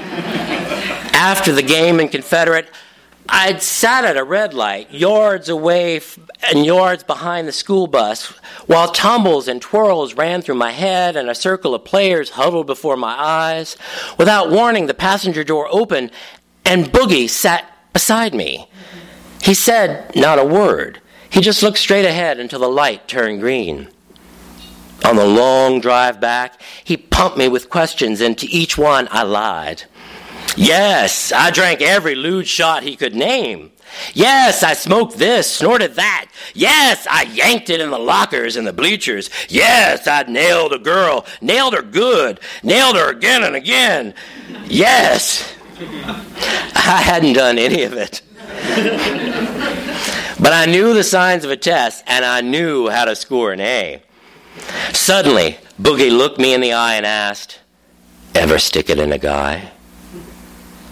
[1.13, 2.69] After the game in Confederate,
[3.29, 6.01] I'd sat at a red light, yards away
[6.51, 8.27] and yards behind the school bus,
[8.67, 12.97] while tumbles and twirls ran through my head and a circle of players huddled before
[12.97, 13.77] my eyes.
[14.17, 16.11] Without warning, the passenger door opened
[16.65, 18.69] and Boogie sat beside me.
[19.41, 21.01] He said not a word.
[21.29, 23.89] He just looked straight ahead until the light turned green.
[25.03, 29.23] On the long drive back, he pumped me with questions, and to each one I
[29.23, 29.83] lied.
[30.55, 33.71] Yes, I drank every lewd shot he could name.
[34.13, 36.27] Yes, I smoked this, snorted that.
[36.53, 39.29] Yes, I yanked it in the lockers and the bleachers.
[39.49, 44.13] Yes, I nailed a girl, nailed her good, nailed her again and again.
[44.65, 45.55] Yes.
[45.79, 48.21] I hadn't done any of it.
[50.39, 53.61] but I knew the signs of a test, and I knew how to score an
[53.61, 54.01] A.
[54.91, 57.59] Suddenly, Boogie looked me in the eye and asked,
[58.35, 59.72] Ever stick it in a guy?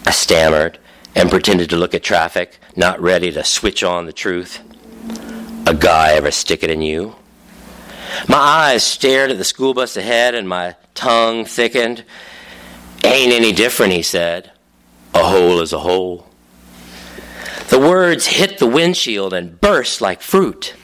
[0.05, 0.79] I stammered
[1.15, 4.59] and pretended to look at traffic, not ready to switch on the truth.
[5.67, 7.15] A guy ever stick it in you?
[8.27, 12.03] My eyes stared at the school bus ahead and my tongue thickened.
[13.03, 14.51] Ain't any different, he said.
[15.13, 16.27] A hole is a hole.
[17.69, 20.75] The words hit the windshield and burst like fruit.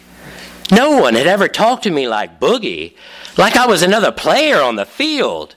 [0.72, 2.96] No one had ever talked to me like Boogie,
[3.38, 5.56] like I was another player on the field.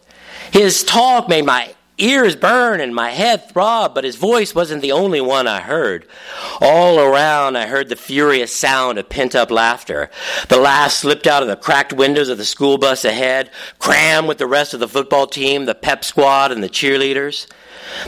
[0.52, 4.92] His talk made my ears burn and my head throb, but his voice wasn't the
[4.92, 6.06] only one I heard.
[6.60, 10.10] All around, I heard the furious sound of pent up laughter.
[10.48, 14.38] The laugh slipped out of the cracked windows of the school bus ahead, crammed with
[14.38, 17.46] the rest of the football team, the pep squad, and the cheerleaders.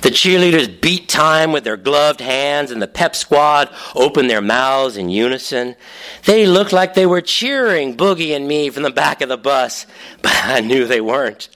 [0.02, 4.96] The cheerleaders beat time with their gloved hands, and the pep squad opened their mouths
[4.96, 5.76] in unison.
[6.24, 9.86] They looked like they were cheering Boogie and me from the back of the bus,
[10.22, 11.48] but I knew they weren't.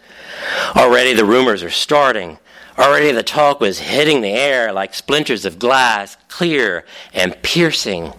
[0.74, 2.38] Already the rumors are starting.
[2.78, 6.84] Already the talk was hitting the air like splinters of glass, clear
[7.14, 8.12] and piercing.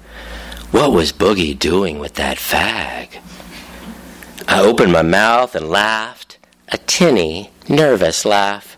[0.71, 3.21] What was Boogie doing with that fag?
[4.47, 6.37] I opened my mouth and laughed,
[6.69, 8.77] a tinny, nervous laugh.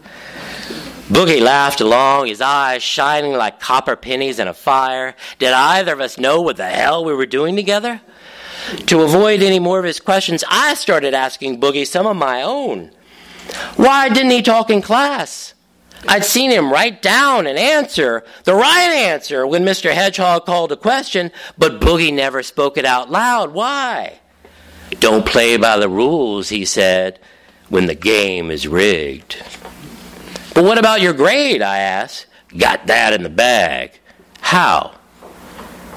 [1.10, 5.16] Boogie laughed along, his eyes shining like copper pennies in a fire.
[5.40, 8.02] Did either of us know what the hell we were doing together?
[8.88, 12.92] To avoid any more of his questions, I started asking Boogie some of my own.
[13.76, 15.54] Why didn't he talk in class?
[16.08, 19.94] I'd seen him write down an answer, the right answer, when Mr.
[19.94, 23.54] Hedgehog called a question, but Boogie never spoke it out loud.
[23.54, 24.20] Why?
[25.00, 27.20] Don't play by the rules, he said,
[27.68, 29.44] when the game is rigged.
[30.54, 31.62] But what about your grade?
[31.62, 32.28] I asked.
[32.58, 34.00] Got that in the bag.
[34.42, 34.99] How?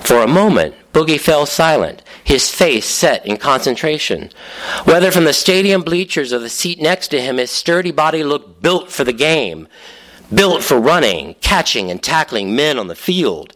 [0.04, 4.30] For a moment, Boogie fell silent, his face set in concentration.
[4.84, 8.62] Whether from the stadium bleachers or the seat next to him, his sturdy body looked
[8.62, 9.68] built for the game,
[10.34, 13.54] built for running, catching, and tackling men on the field.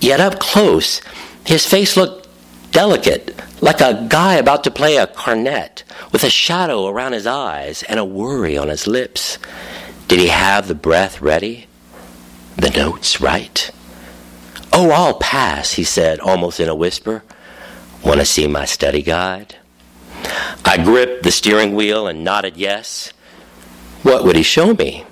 [0.00, 1.00] Yet up close,
[1.44, 2.26] his face looked
[2.72, 7.82] delicate, like a guy about to play a cornet, with a shadow around his eyes
[7.84, 9.38] and a worry on his lips.
[10.08, 11.66] Did he have the breath ready?
[12.56, 13.70] The notes right?
[14.74, 17.22] Oh, I'll pass, he said, almost in a whisper.
[18.02, 19.56] Want to see my study guide?
[20.64, 23.12] I gripped the steering wheel and nodded yes.
[24.02, 25.04] What would he show me?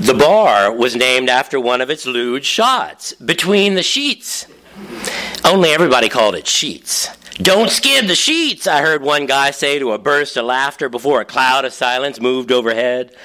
[0.00, 4.46] the bar was named after one of its lewd shots, Between the Sheets.
[5.44, 7.08] Only everybody called it Sheets.
[7.42, 11.22] Don't skid the sheets, I heard one guy say to a burst of laughter before
[11.22, 13.16] a cloud of silence moved overhead.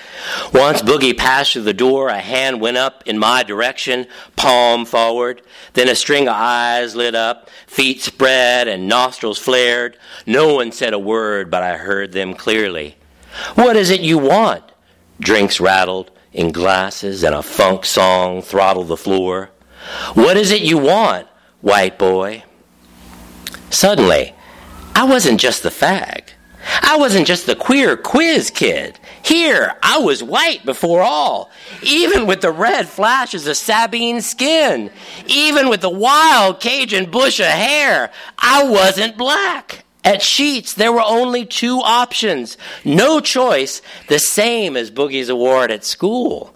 [0.54, 5.42] Once Boogie passed through the door, a hand went up in my direction, palm forward.
[5.74, 9.98] Then a string of eyes lit up, feet spread, and nostrils flared.
[10.26, 12.96] No one said a word, but I heard them clearly.
[13.56, 14.64] What is it you want?
[15.20, 19.50] Drinks rattled in glasses, and a funk song throttled the floor.
[20.14, 21.28] What is it you want,
[21.60, 22.44] white boy?
[23.76, 24.34] Suddenly,
[24.96, 26.30] I wasn't just the fag.
[26.82, 28.98] I wasn't just the queer quiz kid.
[29.22, 31.52] Here, I was white before all,
[31.84, 34.92] even with the red flashes of Sabine skin,
[35.28, 38.12] even with the wild Cajun bush of hair.
[38.40, 39.84] I wasn't black.
[40.06, 42.58] At Sheets, there were only two options.
[42.86, 46.56] No choice, the same as Boogie's award at school.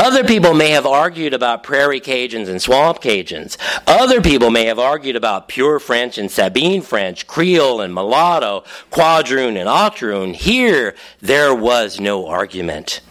[0.00, 3.58] Other people may have argued about prairie Cajuns and swamp Cajuns.
[3.86, 9.58] Other people may have argued about pure French and Sabine French, Creole and mulatto, quadroon
[9.58, 10.32] and octoroon.
[10.32, 13.02] Here, there was no argument.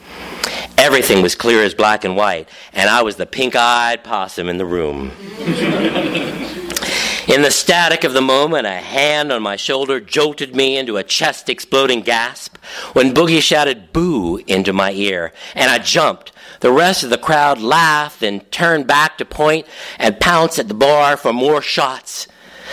[0.79, 4.57] Everything was clear as black and white, and I was the pink eyed possum in
[4.57, 5.11] the room.
[7.29, 11.03] In the static of the moment, a hand on my shoulder jolted me into a
[11.03, 12.57] chest exploding gasp
[12.93, 17.59] when Boogie shouted boo into my ear, and I jumped, the rest of the crowd
[17.59, 19.65] laughed and turned back to point
[19.97, 22.27] and pounce at the bar for more shots.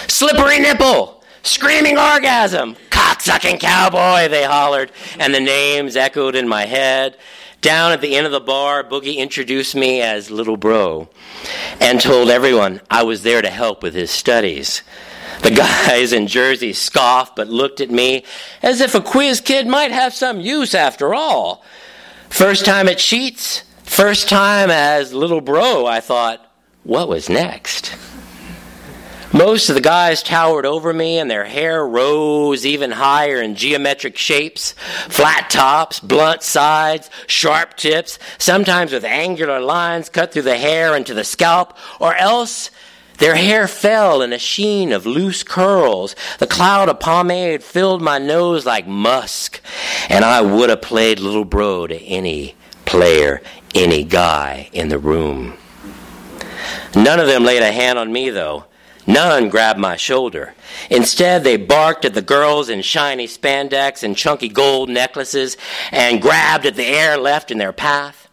[0.08, 1.22] Slippery nipple!
[1.42, 2.76] Screaming orgasm!
[2.90, 7.16] Cocksucking cowboy, they hollered, and the names echoed in my head.
[7.60, 11.08] Down at the end of the bar, Boogie introduced me as Little Bro
[11.80, 14.82] and told everyone I was there to help with his studies.
[15.42, 18.24] The guys in Jersey scoffed but looked at me
[18.62, 21.64] as if a quiz kid might have some use after all.
[22.28, 26.44] First time at Sheets, First time as little bro, I thought,
[26.84, 27.96] what was next?
[29.32, 34.18] Most of the guys towered over me, and their hair rose even higher in geometric
[34.18, 34.72] shapes
[35.08, 41.14] flat tops, blunt sides, sharp tips, sometimes with angular lines cut through the hair into
[41.14, 42.70] the scalp, or else
[43.18, 46.14] their hair fell in a sheen of loose curls.
[46.38, 49.60] The cloud of pomade filled my nose like musk,
[50.10, 52.56] and I would have played little bro to any
[52.86, 53.42] player,
[53.74, 55.58] any guy in the room.
[56.94, 58.64] None of them laid a hand on me, though.
[59.06, 60.54] None grabbed my shoulder.
[60.90, 65.56] Instead, they barked at the girls in shiny spandex and chunky gold necklaces
[65.92, 68.25] and grabbed at the air left in their path.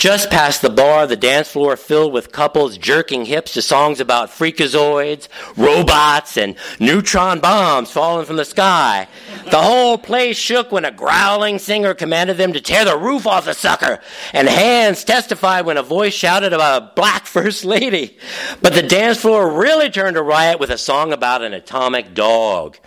[0.00, 4.30] Just past the bar, the dance floor filled with couples jerking hips to songs about
[4.30, 5.28] freakazoids,
[5.58, 9.08] robots, and neutron bombs falling from the sky.
[9.50, 13.44] The whole place shook when a growling singer commanded them to tear the roof off
[13.44, 14.00] the sucker,
[14.32, 18.16] and hands testified when a voice shouted about a black first lady.
[18.62, 22.78] But the dance floor really turned to riot with a song about an atomic dog.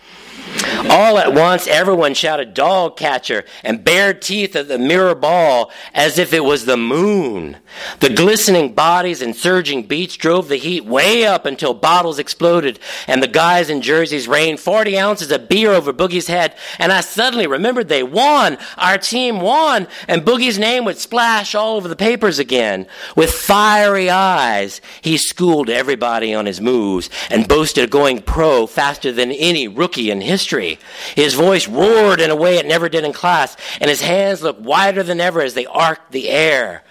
[0.89, 6.17] All at once, everyone shouted dog catcher and bared teeth at the mirror ball as
[6.17, 7.57] if it was the moon.
[7.99, 13.23] The glistening bodies and surging beats drove the heat way up until bottles exploded and
[13.23, 16.55] the guys in jerseys rained 40 ounces of beer over Boogie's head.
[16.79, 18.57] And I suddenly remembered they won.
[18.77, 19.87] Our team won.
[20.07, 22.87] And Boogie's name would splash all over the papers again.
[23.15, 29.11] With fiery eyes, he schooled everybody on his moves and boasted of going pro faster
[29.11, 30.79] than any rookie in history history.
[31.15, 34.61] His voice roared in a way it never did in class, and his hands looked
[34.61, 36.83] wider than ever as they arced the air.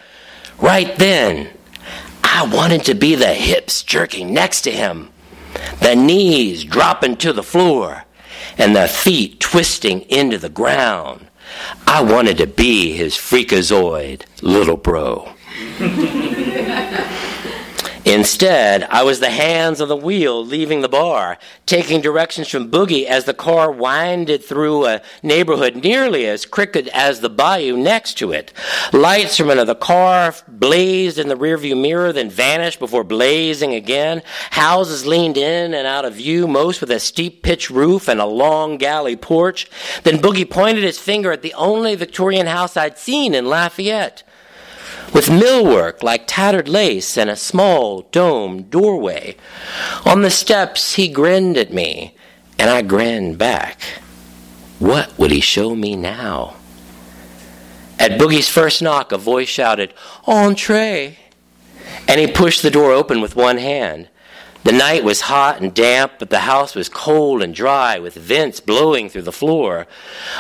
[0.58, 1.50] Right then,
[2.22, 5.10] I wanted to be the hips jerking next to him,
[5.80, 8.04] the knees dropping to the floor,
[8.56, 11.26] and the feet twisting into the ground.
[11.86, 15.34] I wanted to be his freakazoid little bro.
[18.12, 23.06] Instead, I was the hands on the wheel leaving the bar, taking directions from Boogie
[23.06, 28.30] as the car winded through a neighborhood nearly as crooked as the bayou next to
[28.30, 28.52] it.
[28.92, 34.20] Lights from another car blazed in the rearview mirror, then vanished before blazing again.
[34.50, 38.26] Houses leaned in and out of view, most with a steep pitch roof and a
[38.26, 39.70] long galley porch.
[40.02, 44.22] Then Boogie pointed his finger at the only Victorian house I'd seen in Lafayette
[45.12, 49.36] with millwork like tattered lace and a small domed doorway.
[50.04, 52.14] On the steps, he grinned at me,
[52.58, 53.80] and I grinned back.
[54.78, 56.56] What would he show me now?
[57.98, 59.94] At Boogie's first knock, a voice shouted,
[60.26, 61.18] Entree!
[62.08, 64.08] And he pushed the door open with one hand.
[64.64, 68.60] The night was hot and damp, but the house was cold and dry, with vents
[68.60, 69.88] blowing through the floor.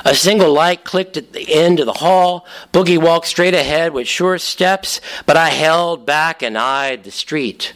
[0.04, 2.46] A single light clicked at the end of the hall.
[2.72, 7.74] Boogie walked straight ahead with sure steps, but I held back and eyed the street.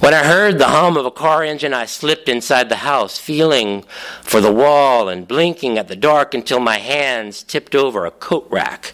[0.00, 3.84] When I heard the hum of a car engine, I slipped inside the house, feeling
[4.22, 8.48] for the wall and blinking at the dark until my hands tipped over a coat
[8.50, 8.92] rack.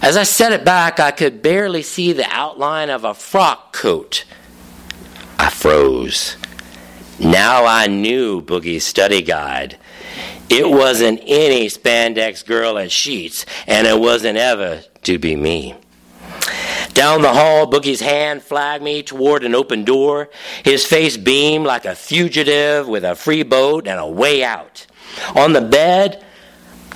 [0.00, 4.24] As I set it back, I could barely see the outline of a frock coat
[5.38, 6.36] I froze.
[7.20, 9.78] Now I knew Boogie's study guide.
[10.48, 15.74] It wasn't any spandex girl at Sheets, and it wasn't ever to be me.
[16.94, 20.30] Down the hall, Boogie's hand flagged me toward an open door.
[20.64, 24.86] His face beamed like a fugitive with a free boat and a way out.
[25.36, 26.24] On the bed,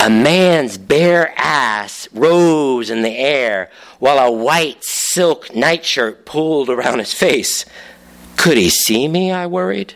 [0.00, 3.70] a man's bare ass rose in the air
[4.00, 7.64] while a white silk nightshirt pulled around his face.
[8.36, 9.30] Could he see me?
[9.30, 9.94] I worried.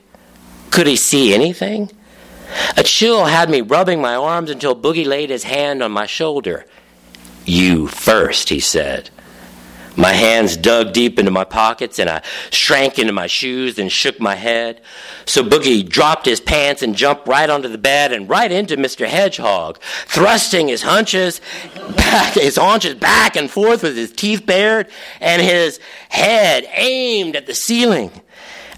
[0.70, 1.90] Could he see anything?
[2.76, 6.64] A chill had me rubbing my arms until Boogie laid his hand on my shoulder.
[7.44, 9.10] You first, he said.
[9.98, 14.20] My hands dug deep into my pockets and I shrank into my shoes and shook
[14.20, 14.82] my head.
[15.24, 19.06] So Boogie dropped his pants and jumped right onto the bed and right into Mr.
[19.06, 21.40] Hedgehog, thrusting his hunches
[21.96, 25.80] back, his haunches back and forth with his teeth bared and his
[26.10, 28.10] head aimed at the ceiling.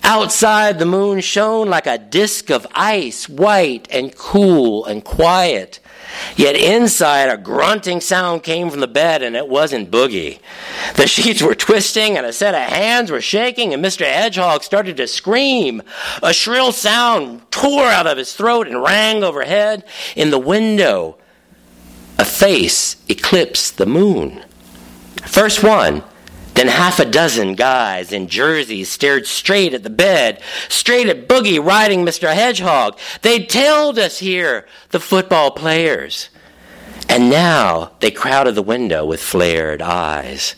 [0.02, 5.80] Outside, the moon shone like a disk of ice, white and cool and quiet.
[6.36, 10.38] Yet inside, a grunting sound came from the bed, and it wasn't Boogie.
[10.96, 14.06] The sheets were twisting, and a set of hands were shaking, and Mr.
[14.06, 15.82] Hedgehog started to scream.
[16.22, 19.84] A shrill sound tore out of his throat and rang overhead.
[20.16, 21.18] In the window,
[22.18, 24.42] a face eclipsed the moon.
[25.26, 26.02] First one,
[26.58, 31.64] then half a dozen guys in jerseys stared straight at the bed, straight at Boogie
[31.64, 32.34] riding Mr.
[32.34, 32.98] Hedgehog.
[33.22, 36.30] They'd tailed us here, the football players.
[37.08, 40.56] And now they crowded the window with flared eyes.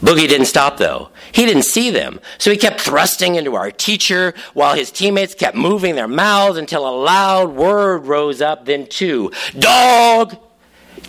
[0.00, 1.10] Boogie didn't stop though.
[1.30, 5.56] He didn't see them, so he kept thrusting into our teacher while his teammates kept
[5.56, 10.36] moving their mouths until a loud word rose up, then two Dog!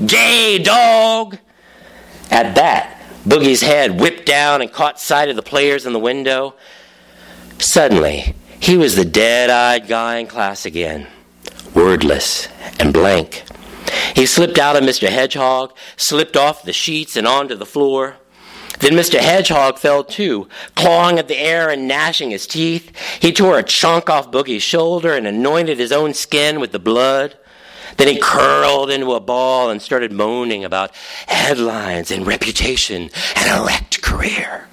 [0.05, 1.39] Gay dog!
[2.29, 2.96] At that,
[3.27, 6.55] Boogie's head whipped down and caught sight of the players in the window.
[7.59, 11.07] Suddenly, he was the dead eyed guy in class again,
[11.75, 12.47] wordless
[12.79, 13.43] and blank.
[14.15, 15.09] He slipped out of Mr.
[15.09, 18.15] Hedgehog, slipped off the sheets and onto the floor.
[18.79, 19.19] Then Mr.
[19.19, 22.95] Hedgehog fell too, clawing at the air and gnashing his teeth.
[23.19, 27.37] He tore a chunk off Boogie's shoulder and anointed his own skin with the blood.
[27.95, 30.93] Then he curled into a ball and started moaning about
[31.27, 34.67] headlines and reputation and a wrecked career.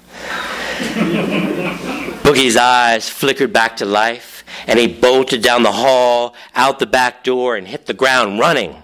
[2.23, 7.23] Boogie's eyes flickered back to life, and he bolted down the hall, out the back
[7.23, 8.83] door, and hit the ground running.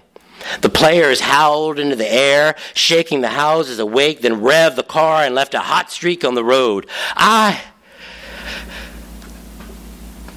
[0.60, 5.34] The players howled into the air, shaking the houses awake, then revved the car and
[5.34, 6.88] left a hot streak on the road.
[7.16, 7.60] I.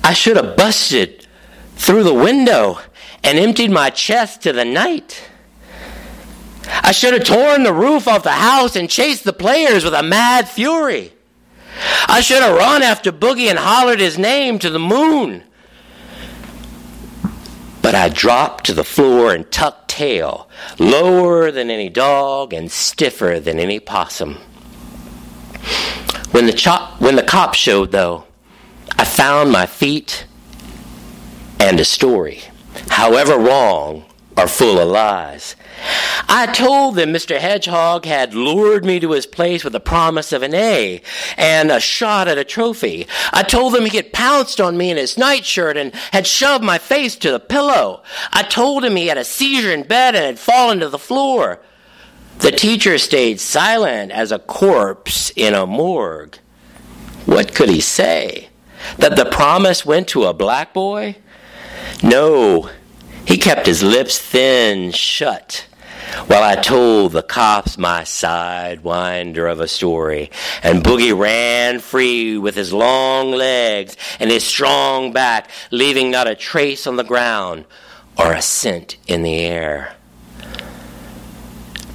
[0.04, 1.28] I should have busted
[1.76, 2.80] through the window
[3.26, 5.28] and emptied my chest to the night.
[6.68, 10.04] I should have torn the roof off the house and chased the players with a
[10.04, 11.12] mad fury.
[12.08, 15.44] I should have run after Boogie and hollered his name to the moon.
[17.82, 20.48] But I dropped to the floor and tucked tail,
[20.80, 24.36] lower than any dog and stiffer than any possum.
[26.32, 28.26] When the, chop, when the cop showed, though,
[28.98, 30.26] I found my feet
[31.60, 32.42] and a story,
[32.90, 34.06] however wrong
[34.38, 35.56] or full of lies.
[36.28, 37.40] I told them Mr.
[37.40, 41.02] Hedgehog had lured me to his place with the promise of an A
[41.38, 43.08] and a shot at a trophy.
[43.32, 46.78] I told them he had pounced on me in his nightshirt and had shoved my
[46.78, 48.04] face to the pillow.
[48.34, 51.62] I told him he had a seizure in bed and had fallen to the floor.
[52.40, 56.38] The teacher stayed silent as a corpse in a morgue.
[57.26, 58.50] What could he say?
[58.98, 61.16] That the promise went to a black boy?
[62.04, 62.70] No,
[63.26, 65.68] he kept his lips thin shut
[66.28, 70.32] while I told the cops my sidewinder of a story.
[70.64, 76.36] And Boogie ran free with his long legs and his strong back, leaving not a
[76.36, 77.66] trace on the ground
[78.18, 79.96] or a scent in the air.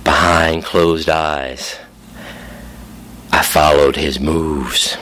[0.05, 1.77] Behind closed eyes,
[3.33, 4.97] I followed his moves.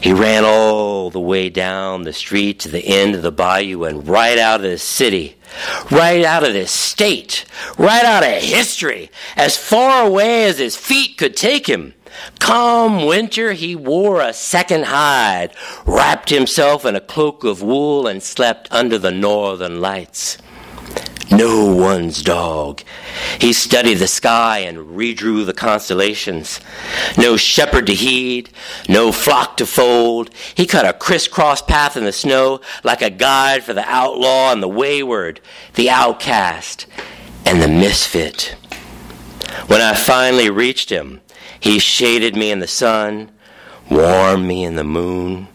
[0.00, 4.08] He ran all the way down the street to the end of the bayou and
[4.08, 5.36] right out of the city,
[5.90, 7.44] right out of this state,
[7.76, 11.92] right out of history, as far away as his feet could take him.
[12.38, 15.52] Come winter, he wore a second hide,
[15.84, 20.38] wrapped himself in a cloak of wool, and slept under the northern lights
[21.30, 22.82] no one's dog.
[23.40, 26.60] He studied the sky and redrew the constellations.
[27.16, 28.50] No shepherd to heed,
[28.88, 30.30] no flock to fold.
[30.54, 34.62] He cut a crisscross path in the snow like a guide for the outlaw and
[34.62, 35.40] the wayward,
[35.74, 36.86] the outcast,
[37.46, 38.56] and the misfit.
[39.66, 41.20] When I finally reached him,
[41.60, 43.30] he shaded me in the sun,
[43.90, 45.48] warmed me in the moon.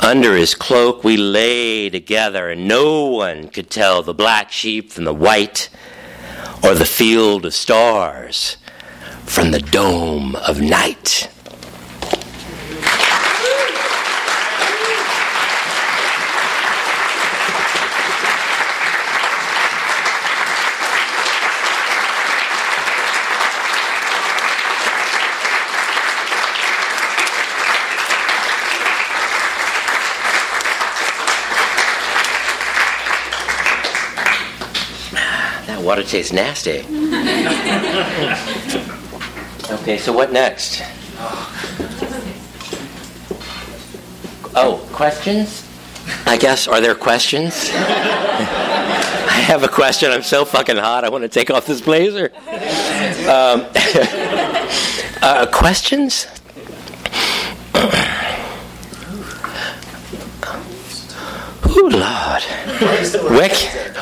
[0.00, 5.04] Under his cloak we lay together, and no one could tell the black sheep from
[5.04, 5.68] the white,
[6.62, 8.56] or the field of stars
[9.24, 11.28] from the dome of night.
[35.84, 36.80] Water tastes nasty.
[39.70, 40.82] okay, so what next?
[44.56, 45.68] Oh, questions?
[46.26, 46.66] I guess.
[46.68, 47.70] Are there questions?
[47.72, 50.10] I have a question.
[50.10, 51.04] I'm so fucking hot.
[51.04, 52.30] I want to take off this blazer.
[53.28, 53.66] Um,
[55.22, 56.26] uh, questions?
[61.76, 63.30] Oh Lord.
[63.38, 63.52] Wick,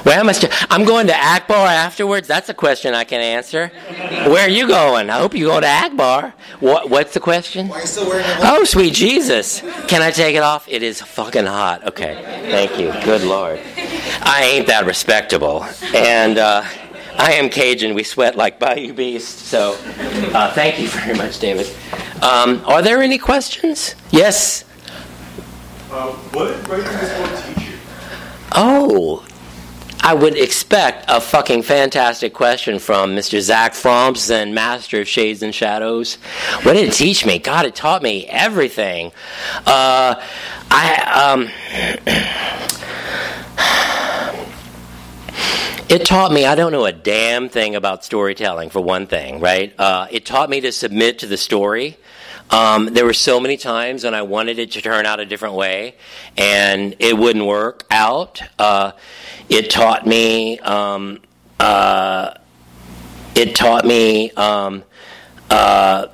[0.05, 0.33] where am I?
[0.33, 2.29] St- I'm going to Akbar afterwards.
[2.29, 3.69] That's a question I can answer.
[4.27, 5.09] Where are you going?
[5.09, 6.35] I hope you go to Akbar.
[6.61, 7.69] What, what's the question?
[7.69, 8.37] Why are you still wearing it?
[8.41, 9.61] Oh, sweet Jesus.
[9.89, 10.69] Can I take it off?
[10.69, 11.87] It is fucking hot.
[11.89, 12.15] Okay.
[12.51, 12.93] Thank you.
[13.05, 13.59] Good Lord.
[14.23, 15.65] I ain't that respectable.
[15.95, 16.65] And, uh,
[17.19, 17.95] I am Cajun.
[17.95, 19.41] We sweat like Bayou Beast.
[19.41, 19.77] So,
[20.35, 21.71] uh, thank you very much, David.
[22.23, 23.95] Um, are there any questions?
[24.11, 24.65] Yes.
[25.91, 27.62] Uh, what did writing this book teach you?
[28.55, 29.25] Oh,
[30.01, 33.41] I would expect a fucking fantastic question from Mr.
[33.41, 36.17] Zach Fromson, Master of Shades and Shadows.
[36.63, 37.39] What did it teach me?
[37.39, 39.13] God, it taught me everything.
[39.65, 40.23] Uh,
[40.71, 41.45] I um,
[45.89, 49.73] it taught me I don't know a damn thing about storytelling for one thing, right?
[49.79, 51.97] Uh, it taught me to submit to the story.
[52.53, 55.55] Um, there were so many times when I wanted it to turn out a different
[55.55, 55.95] way,
[56.37, 58.43] and it wouldn't work out.
[58.59, 58.93] Uh,
[59.49, 60.59] it taught me.
[60.59, 61.21] Um,
[61.59, 62.35] uh,
[63.35, 64.33] it taught me.
[64.33, 64.85] Um,
[65.49, 66.09] uh,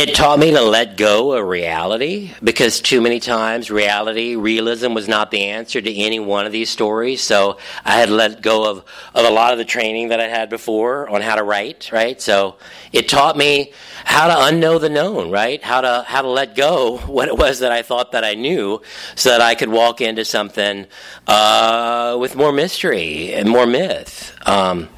[0.00, 5.06] it taught me to let go of reality because too many times reality, realism was
[5.06, 7.22] not the answer to any one of these stories.
[7.22, 8.78] So I had let go of,
[9.14, 12.18] of a lot of the training that I had before on how to write, right?
[12.18, 12.56] So
[12.92, 13.74] it taught me
[14.06, 15.62] how to unknow the known, right?
[15.62, 18.80] How to, how to let go what it was that I thought that I knew
[19.16, 20.86] so that I could walk into something
[21.26, 24.34] uh, with more mystery and more myth.
[24.48, 24.88] Um,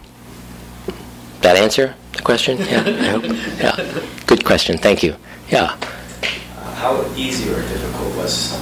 [1.40, 1.96] that answer?
[2.12, 2.58] The question?
[2.58, 3.24] Yeah, I hope.
[3.24, 4.78] Yeah, good question.
[4.78, 5.16] Thank you.
[5.48, 5.76] Yeah.
[6.56, 8.58] Uh, how easy or difficult was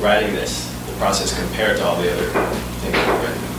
[0.00, 3.50] writing this, the process compared to all the other things you've written?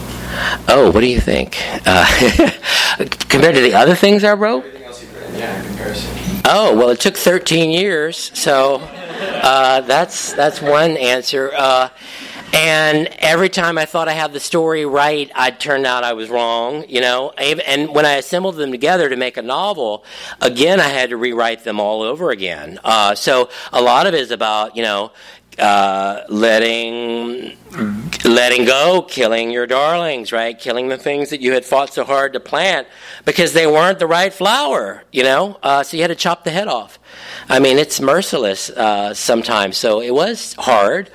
[0.70, 1.58] Oh, what do you think?
[1.86, 2.06] Uh,
[3.30, 4.66] compared to the other things I wrote?
[4.66, 6.12] Everything else you've written, yeah, in comparison.
[6.46, 11.52] Oh, well, it took 13 years, so uh, that's that's one answer.
[11.56, 11.90] Uh,
[12.54, 16.30] and every time I thought I had the story right, I'd turned out I was
[16.30, 17.32] wrong, you know.
[17.32, 20.04] And when I assembled them together to make a novel,
[20.41, 22.80] again, I had to rewrite them all over again.
[22.84, 25.12] Uh, so a lot of it is about, you know,
[25.60, 27.58] uh, letting
[28.26, 30.58] letting go, killing your darlings, right?
[30.58, 32.88] Killing the things that you had fought so hard to plant
[33.26, 35.58] because they weren't the right flower, you know.
[35.64, 36.99] Uh, so you had to chop the head off.
[37.49, 39.78] I mean, it's merciless uh, sometimes.
[39.78, 41.10] So it was hard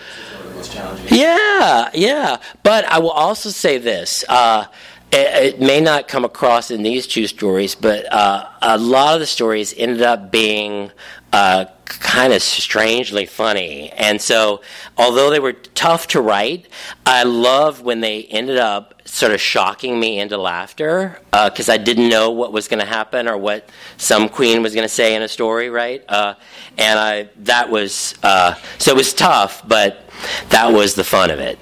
[0.57, 1.07] most challenging.
[1.11, 2.39] Yeah, yeah.
[2.63, 4.25] But I will also say this.
[4.29, 4.67] Uh,
[5.13, 9.21] it, it, may not come across in these two stories, but uh, a lot of
[9.21, 10.91] the stories ended up being
[11.33, 13.91] uh, kind of strangely funny.
[13.93, 14.63] And so,
[14.99, 16.69] although they were tough to write,
[17.05, 21.77] I love when they ended up sort of shocking me into laughter because uh, I
[21.77, 25.15] didn't know what was going to happen or what some queen was going to say
[25.15, 26.05] in a story, right?
[26.09, 26.35] Uh,
[26.77, 30.06] and I that was uh, so it was tough, but
[30.51, 31.59] that was the fun of it.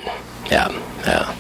[0.51, 0.71] Yeah,
[1.07, 1.35] yeah,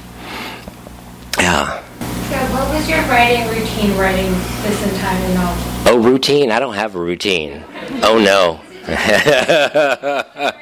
[1.38, 1.84] yeah.
[2.28, 4.30] So, what was your writing routine writing
[4.62, 5.74] this entire novel?
[5.86, 6.50] Oh, routine?
[6.50, 7.64] I don't have a routine.
[8.02, 8.60] Oh no.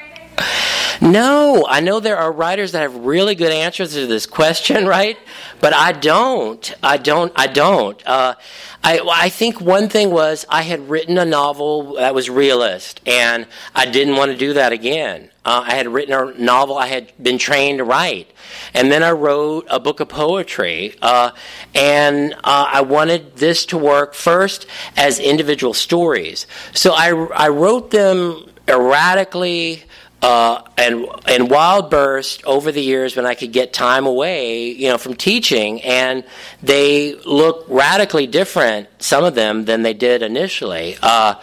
[1.01, 5.19] no, I know there are writers that have really good answers to this question, right?
[5.61, 6.73] But I don't.
[6.85, 7.33] I don't.
[7.35, 8.01] I don't.
[8.07, 8.37] Uh,
[8.85, 13.47] I, I think one thing was I had written a novel that was realist, and
[13.75, 15.31] I didn't want to do that again.
[15.45, 18.31] Uh, I had written a novel I had been trained to write,
[18.75, 21.33] and then I wrote a book of poetry, uh,
[21.75, 24.67] and uh, I wanted this to work first
[24.97, 26.47] as individual stories.
[26.75, 29.83] So I, I wrote them erratically
[30.23, 34.89] uh, and and wild burst over the years when I could get time away, you
[34.89, 36.23] know, from teaching, and
[36.63, 40.97] they look radically different, some of them, than they did initially.
[41.03, 41.35] Uh,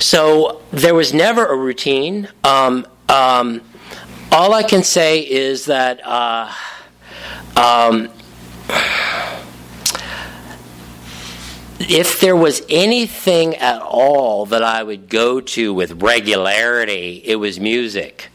[0.00, 2.28] so there was never a routine.
[2.42, 3.60] Um, um,
[4.32, 6.00] all I can say is that.
[6.04, 6.52] Uh,
[7.56, 8.08] um,
[11.80, 17.60] if there was anything at all that I would go to with regularity, it was
[17.60, 18.30] music.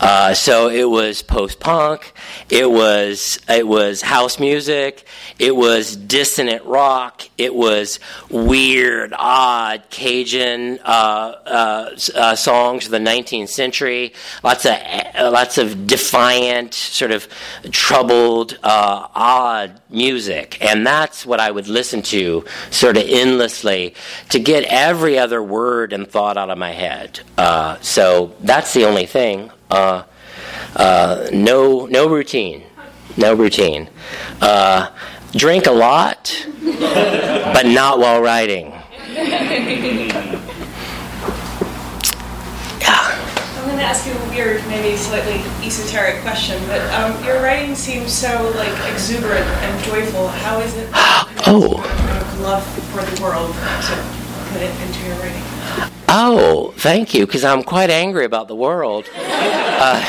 [0.00, 2.12] Uh, so it was post punk,
[2.50, 5.06] it was it was house music,
[5.38, 7.98] it was dissonant rock, it was
[8.30, 14.12] weird, odd Cajun uh, uh, uh songs of the 19th century.
[14.42, 17.28] Lots of uh, lots of defiant, sort of
[17.70, 22.44] troubled, uh, odd music, and that's what I would listen to,
[22.76, 23.94] sort of endlessly,
[24.28, 27.20] to get every other word and thought out of my head.
[27.82, 29.50] so that's the only thing.
[29.70, 30.02] Uh,
[30.76, 32.62] uh, no, no routine.
[33.16, 33.88] No routine.
[34.40, 34.90] Uh,
[35.32, 38.72] drink a lot, but not while writing.
[43.66, 47.74] I'm going to ask you a weird, maybe slightly esoteric question, but um, your writing
[47.74, 50.28] seems so like exuberant and joyful.
[50.28, 50.88] How is it?
[50.94, 52.05] oh.
[52.40, 55.42] Love for the world to put it into your writing.
[56.08, 59.08] Oh, thank you, because I'm quite angry about the world.
[59.78, 60.02] Uh,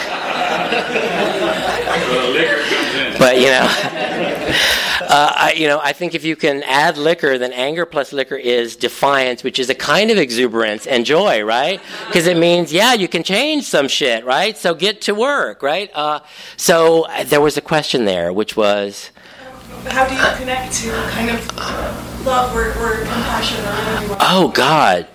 [3.20, 3.68] but you know,
[5.10, 8.36] uh, I, you know, I think if you can add liquor, then anger plus liquor
[8.36, 11.82] is defiance, which is a kind of exuberance and joy, right?
[12.08, 14.58] Because it means, yeah, you can change some shit, right?
[14.58, 15.90] So get to work, right?
[15.94, 16.20] Uh,
[16.56, 19.12] so uh, there was a question there, which was.
[19.92, 24.22] How do you connect to kind of love or, or compassion or whatever you want?
[24.24, 25.08] Oh God,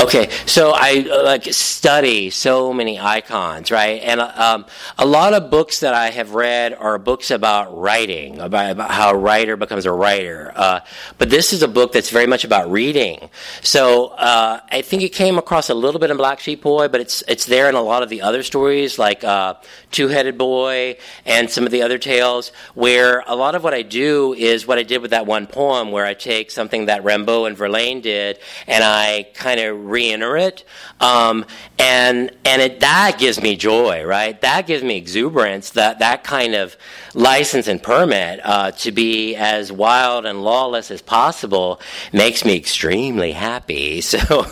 [0.00, 4.02] Okay, so I uh, like study so many icons, right?
[4.02, 4.66] And um,
[4.98, 9.10] a lot of books that I have read are books about writing, about, about how
[9.12, 10.52] a writer becomes a writer.
[10.54, 10.80] Uh,
[11.16, 13.30] but this is a book that's very much about reading.
[13.62, 17.00] So uh, I think it came across a little bit in Black Sheep Boy, but
[17.00, 19.54] it's it's there in a lot of the other stories, like uh,
[19.90, 23.82] Two Headed Boy and some of the other tales, where a lot of what I
[23.82, 27.46] do is what I did with that one poem, where I take something that Rimbaud
[27.46, 30.64] and Verlaine did, and I kind of re-enter it,
[31.00, 31.44] um,
[31.78, 34.40] and and it, that gives me joy, right?
[34.40, 35.70] That gives me exuberance.
[35.70, 36.76] That that kind of
[37.14, 41.80] license and permit uh, to be as wild and lawless as possible
[42.12, 44.02] makes me extremely happy.
[44.14, 44.46] So,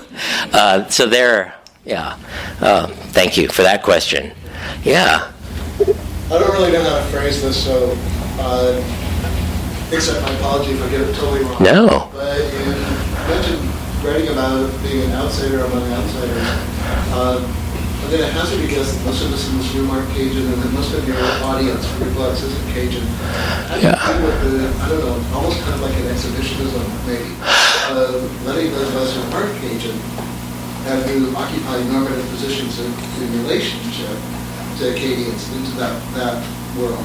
[0.52, 1.54] uh, so there,
[1.84, 2.18] yeah.
[2.60, 4.32] Uh, thank you for that question.
[4.82, 5.30] Yeah.
[5.78, 7.96] I don't really know how to phrase this, so
[8.38, 8.80] uh,
[9.92, 11.62] accept my apology if I get it totally wrong.
[11.62, 12.10] No.
[12.12, 12.72] But you
[13.28, 16.48] mentioned writing about being an outsider among outsiders.
[17.14, 17.46] Um,
[18.02, 20.42] I'm going to hazard a guess that most of us in this room aren't Cajun,
[20.42, 21.86] and that most of your audience
[22.18, 22.98] blocks isn't Cajun.
[22.98, 23.94] You Yeah.
[24.42, 27.30] the, I don't know, almost kind of like an exhibitionism, maybe,
[27.94, 29.96] uh, letting those of us who aren't Cajun
[30.90, 32.90] have you occupy normative positions in,
[33.22, 34.18] in relationship
[34.78, 36.42] to Acadians into that, that
[36.76, 37.04] world?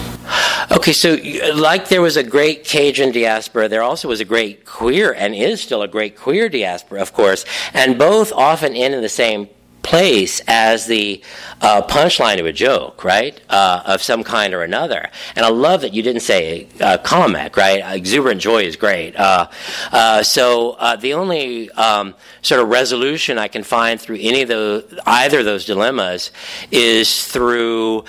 [0.71, 1.17] Okay, so
[1.55, 5.61] like there was a great Cajun diaspora, there also was a great queer, and is
[5.61, 9.49] still a great queer diaspora, of course, and both often end in the same
[9.87, 11.21] place as the
[11.61, 15.09] uh, punchline of a joke, right, uh, of some kind or another.
[15.35, 17.95] And I love that you didn't say uh, comic, right?
[17.95, 19.15] Exuberant joy is great.
[19.15, 19.47] Uh,
[19.93, 24.49] uh, so uh, the only um, sort of resolution I can find through any of
[24.49, 26.31] those, either of those dilemmas,
[26.69, 28.03] is through.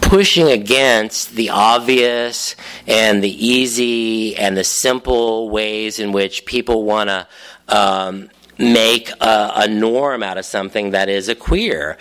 [0.00, 2.56] Pushing against the obvious
[2.86, 7.26] and the easy and the simple ways in which people want to
[7.68, 11.96] um, make a, a norm out of something that is a queer.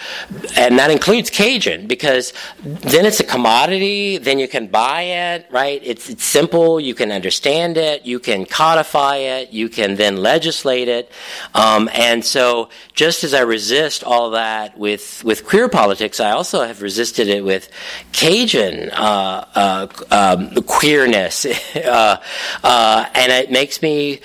[0.55, 2.34] And that includes Cajun, because
[2.64, 5.80] then it's a commodity, then you can buy it, right?
[5.84, 10.88] It's, it's simple, you can understand it, you can codify it, you can then legislate
[10.88, 11.12] it.
[11.53, 16.64] Um, and so, just as I resist all that with, with queer politics, I also
[16.64, 17.70] have resisted it with
[18.12, 21.45] Cajun uh, uh, um, queerness.
[21.76, 22.18] uh,
[22.64, 24.22] uh, and it makes me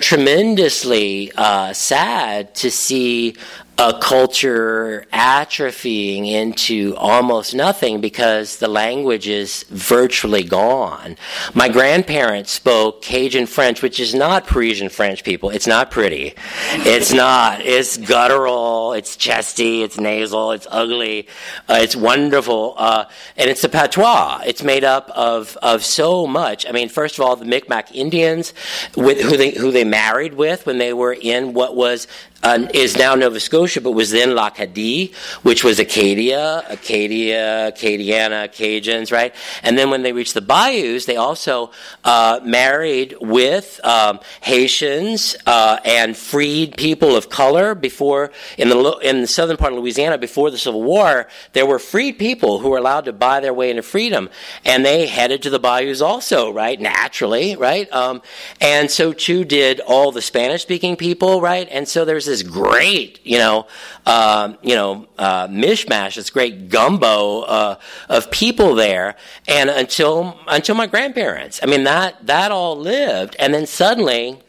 [0.00, 3.36] tremendously uh, sad to see
[3.76, 11.16] a culture atrophying into almost nothing because the language is virtually gone.
[11.54, 15.50] My grandparents spoke Cajun French, which is not Parisian French, people.
[15.50, 16.34] It's not pretty.
[16.72, 17.62] It's not.
[17.62, 21.26] It's guttural, it's chesty, it's nasal, it's ugly,
[21.68, 23.06] uh, it's wonderful, uh,
[23.36, 24.42] and it's a patois.
[24.46, 26.64] It's made up of, of so much.
[26.68, 28.54] I mean, first of all, the Micmac Indians,
[28.96, 32.06] with, who, they, who they married with when they were in what was
[32.44, 39.10] uh, is now Nova Scotia, but was then l'Acadie, which was Acadia, Acadia, Acadiana, Cajuns,
[39.10, 39.34] right?
[39.62, 41.70] And then when they reached the bayous, they also
[42.04, 47.74] uh, married with um, Haitians uh, and freed people of color.
[47.74, 51.78] Before in the in the southern part of Louisiana, before the Civil War, there were
[51.78, 54.28] freed people who were allowed to buy their way into freedom,
[54.64, 56.78] and they headed to the bayous also, right?
[56.78, 57.90] Naturally, right?
[57.90, 58.20] Um,
[58.60, 61.66] and so too did all the Spanish-speaking people, right?
[61.70, 63.66] And so there's this great, you know,
[64.06, 67.78] um, you know, uh, mishmash, this great gumbo uh,
[68.08, 69.16] of people there,
[69.48, 71.60] and until until my grandparents.
[71.62, 74.40] I mean, that that all lived, and then suddenly.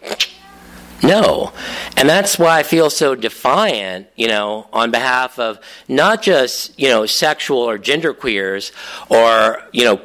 [1.03, 1.51] No.
[1.97, 6.87] And that's why I feel so defiant, you know, on behalf of not just, you
[6.87, 8.71] know, sexual or gender queers
[9.09, 10.01] or, you know,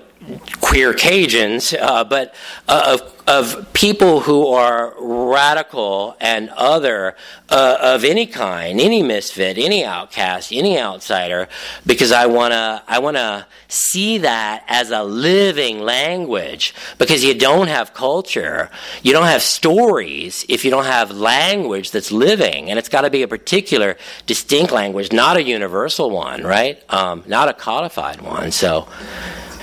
[0.60, 2.34] queer Cajuns, uh, but
[2.68, 7.14] uh, of, of people who are radical and other
[7.48, 11.48] uh, of any kind, any misfit, any outcast, any outsider,
[11.86, 16.74] because I want to I want to see that as a living language.
[16.98, 18.68] Because you don't have culture,
[19.04, 23.10] you don't have stories if you don't have language that's living, and it's got to
[23.10, 26.82] be a particular, distinct language, not a universal one, right?
[26.92, 28.50] Um, not a codified one.
[28.50, 28.88] So,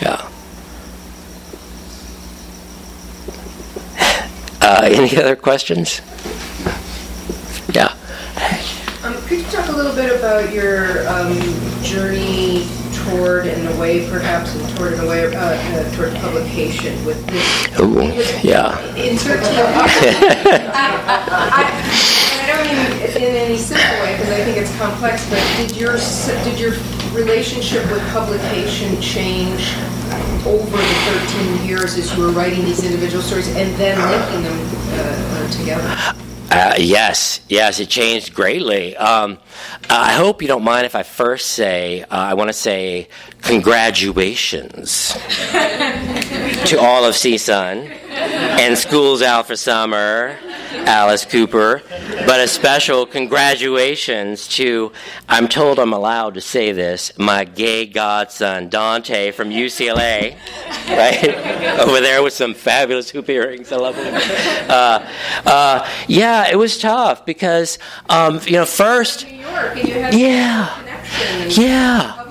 [0.02, 0.30] yeah.
[4.00, 6.02] Uh, any other questions?
[7.74, 7.94] Yeah.
[9.04, 11.40] Um, could you talk a little bit about your um,
[11.84, 17.80] journey toward and away, perhaps, and toward and away, uh, uh, toward publication with this?
[17.80, 18.02] Ooh,
[18.48, 18.78] yeah.
[18.96, 19.88] In terms of, I,
[21.52, 25.30] I, I don't mean in any simple way because I think it's complex.
[25.30, 25.98] But did your
[26.46, 26.72] did your
[27.12, 29.76] relationship with publication change
[30.46, 34.60] over the 13 years as you were writing these individual stories and then linking them
[34.94, 36.24] uh, uh, together?
[36.50, 38.96] Uh, yes, yes, it changed greatly.
[38.96, 39.40] Um,
[39.90, 43.10] I hope you don't mind if I first say, uh, I want to say
[43.42, 45.12] congratulations
[45.52, 48.07] to all of CSUN
[48.60, 50.38] and Schools Out for Summer,
[50.74, 51.84] Alice Cooper,
[52.26, 54.92] but a special congratulations to,
[55.30, 60.36] I'm told I'm allowed to say this, my gay godson, Dante from UCLA,
[60.90, 61.80] right?
[61.80, 63.72] Over there with some fabulous hoop earrings.
[63.72, 64.16] I love them.
[64.68, 65.08] Uh,
[65.46, 67.78] uh, yeah, it was tough because,
[68.10, 71.48] um, you know, first, New York, and you had Yeah.
[71.50, 72.27] yeah.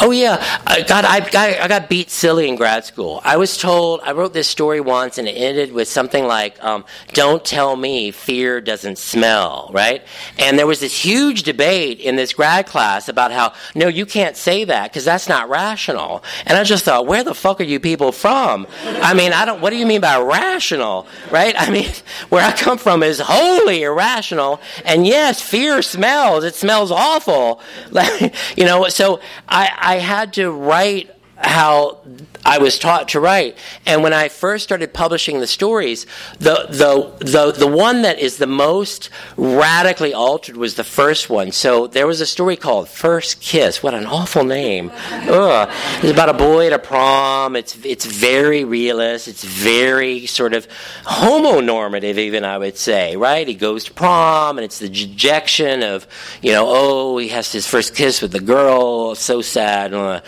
[0.00, 3.20] Oh yeah, I got I got I got beat silly in grad school.
[3.24, 6.84] I was told I wrote this story once, and it ended with something like, um,
[7.12, 10.02] "Don't tell me fear doesn't smell." Right?
[10.38, 14.36] And there was this huge debate in this grad class about how no, you can't
[14.36, 16.22] say that because that's not rational.
[16.46, 18.66] And I just thought, where the fuck are you people from?
[18.84, 19.60] I mean, I don't.
[19.60, 21.06] What do you mean by rational?
[21.30, 21.54] Right?
[21.58, 21.90] I mean,
[22.28, 24.60] where I come from is wholly irrational.
[24.84, 26.44] And yes, fear smells.
[26.44, 27.60] It smells awful.
[28.56, 31.98] You know, so I, I had to write how
[32.44, 33.58] I was taught to write.
[33.84, 36.06] And when I first started publishing the stories,
[36.38, 41.52] the, the, the, the one that is the most radically altered was the first one.
[41.52, 43.82] So there was a story called First Kiss.
[43.82, 44.90] What an awful name.
[44.94, 45.68] Ugh.
[46.02, 47.54] It's about a boy at a prom.
[47.54, 49.28] It's, it's very realist.
[49.28, 50.66] It's very sort of
[51.04, 53.46] homonormative, even, I would say, right?
[53.46, 56.06] He goes to prom, and it's the dejection of,
[56.40, 59.14] you know, oh, he has his first kiss with the girl.
[59.14, 59.92] So sad.
[59.92, 60.20] Uh.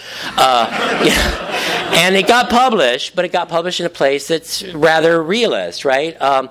[1.01, 6.21] And it got published, but it got published in a place that's rather realist, right?
[6.21, 6.49] Um,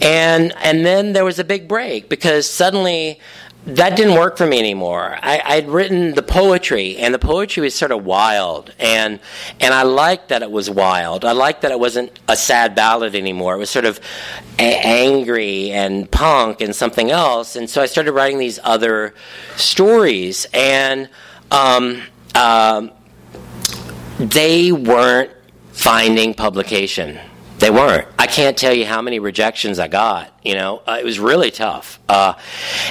[0.00, 3.20] and and then there was a big break because suddenly
[3.66, 5.18] that didn't work for me anymore.
[5.20, 9.18] I, I'd written the poetry, and the poetry was sort of wild, and
[9.60, 11.24] and I liked that it was wild.
[11.24, 13.54] I liked that it wasn't a sad ballad anymore.
[13.54, 13.98] It was sort of
[14.58, 17.56] a- angry and punk and something else.
[17.56, 19.14] And so I started writing these other
[19.56, 21.08] stories, and
[21.50, 22.02] um,
[22.36, 22.92] um,
[24.18, 25.30] they weren't
[25.72, 27.18] finding publication.
[27.58, 28.08] They weren't.
[28.18, 30.32] I can't tell you how many rejections I got.
[30.46, 31.98] You know, uh, it was really tough.
[32.08, 32.34] Uh,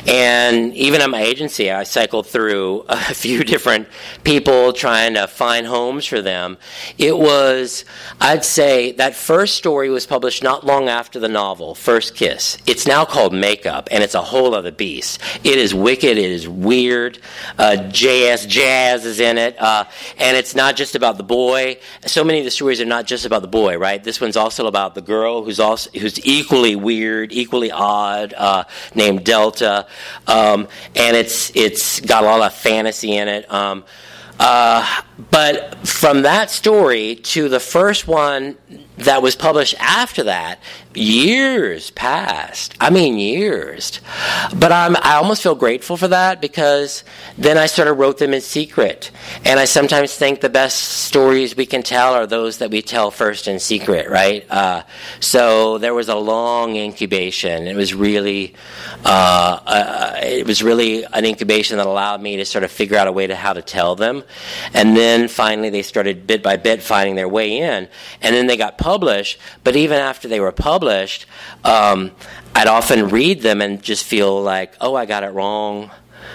[0.05, 3.87] and even at my agency, I cycled through a few different
[4.25, 6.57] people trying to find homes for them.
[6.97, 7.85] It was,
[8.19, 12.57] I'd say, that first story was published not long after the novel, First Kiss.
[12.67, 15.21] It's now called Makeup, and it's a whole other beast.
[15.45, 17.19] It is wicked, it is weird.
[17.57, 19.85] Uh, JS Jazz is in it, uh,
[20.17, 21.77] and it's not just about the boy.
[22.05, 24.03] So many of the stories are not just about the boy, right?
[24.03, 29.23] This one's also about the girl who's also who's equally weird, equally odd, uh, named
[29.23, 29.87] Delta,
[30.27, 33.51] um, and it's it's got a lot of fantasy in it.
[33.51, 33.83] Um,
[34.39, 38.57] uh, but from that story to the first one
[38.97, 40.59] that was published after that,
[40.93, 42.75] years passed.
[42.79, 43.99] I mean, years.
[44.55, 47.03] But I'm, I almost feel grateful for that because
[47.37, 49.11] then I sort of wrote them in secret.
[49.43, 53.11] And I sometimes think the best stories we can tell are those that we tell
[53.11, 54.49] first in secret, right?
[54.49, 54.83] Uh,
[55.19, 57.67] so there was a long incubation.
[57.67, 58.55] It was really,
[59.03, 63.07] uh, uh, it was really an incubation that allowed me to sort of figure out
[63.07, 64.23] a way to how to tell them.
[64.73, 67.89] And then finally they started bit by bit finding their way in.
[68.21, 69.39] And then they got published.
[69.63, 71.25] But even after they were published,
[71.63, 72.11] um,
[72.53, 75.89] I'd often read them and just feel like, oh, I got it wrong.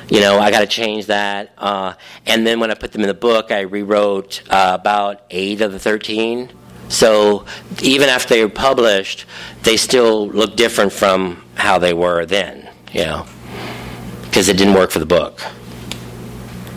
[0.08, 1.52] You know, I got to change that.
[1.56, 1.94] Uh,
[2.26, 5.70] and then when I put them in the book, I rewrote uh, about eight of
[5.70, 6.50] the 13.
[6.88, 7.46] So
[7.82, 9.26] even after they were published,
[9.62, 13.26] they still look different from how they were then, you know,
[14.24, 15.40] because it didn't work for the book.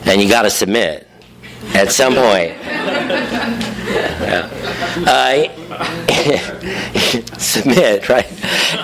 [0.05, 1.09] And you got to submit
[1.73, 2.53] at some point.
[4.23, 4.49] Yeah.
[5.05, 5.47] Uh,
[7.37, 8.27] submit, right?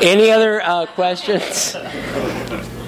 [0.01, 1.75] Any other uh, questions?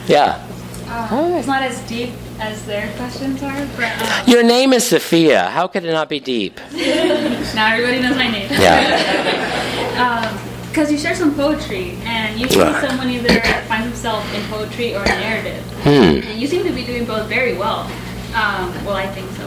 [0.07, 0.45] Yeah.
[0.87, 5.49] Uh, it's not as deep as their questions are, but uh, Your name is Sophia.
[5.49, 6.59] How could it not be deep?
[6.73, 8.49] now everybody knows my name.
[8.51, 10.37] Yeah.
[10.71, 12.87] Because you share some poetry, and usually Right.
[12.87, 15.61] someone either finds himself in poetry or narrative.
[15.83, 16.23] Hmm.
[16.23, 17.81] And you seem to be doing both very well.
[18.33, 19.45] Um, well, I think so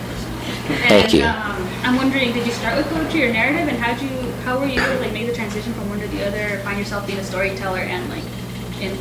[0.66, 0.82] personally.
[0.82, 1.24] And, Thank you.
[1.24, 4.58] Um, I'm wondering, did you start with poetry or narrative, and how would you, how
[4.58, 7.06] were you able to like make the transition from one to the other, find yourself
[7.06, 8.24] being a storyteller and like
[8.80, 8.96] in?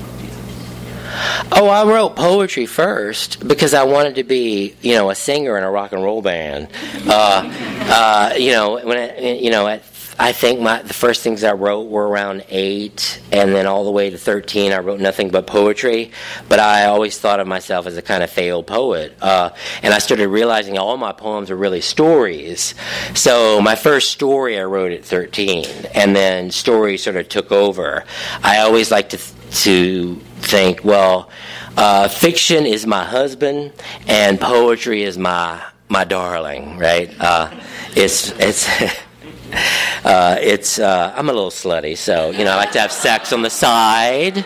[1.52, 5.64] Oh, I wrote poetry first because I wanted to be, you know, a singer in
[5.64, 6.70] a rock and roll band.
[7.06, 7.44] Uh,
[7.86, 9.84] uh, you know, when I, you know, at,
[10.20, 13.92] I think my the first things I wrote were around eight, and then all the
[13.92, 16.12] way to thirteen, I wrote nothing but poetry.
[16.48, 19.50] But I always thought of myself as a kind of failed poet, uh,
[19.82, 22.76] and I started realizing all my poems are really stories.
[23.16, 28.04] So my first story I wrote at thirteen, and then stories sort of took over.
[28.44, 31.30] I always like to to think, well,
[31.78, 33.74] uh, fiction is my husband,
[34.08, 37.14] and poetry is my my darling, right?
[37.20, 37.50] Uh,
[37.96, 38.70] it's it's.
[40.04, 43.32] Uh, it's uh, I'm a little slutty, so you know I like to have sex
[43.32, 44.38] on the side,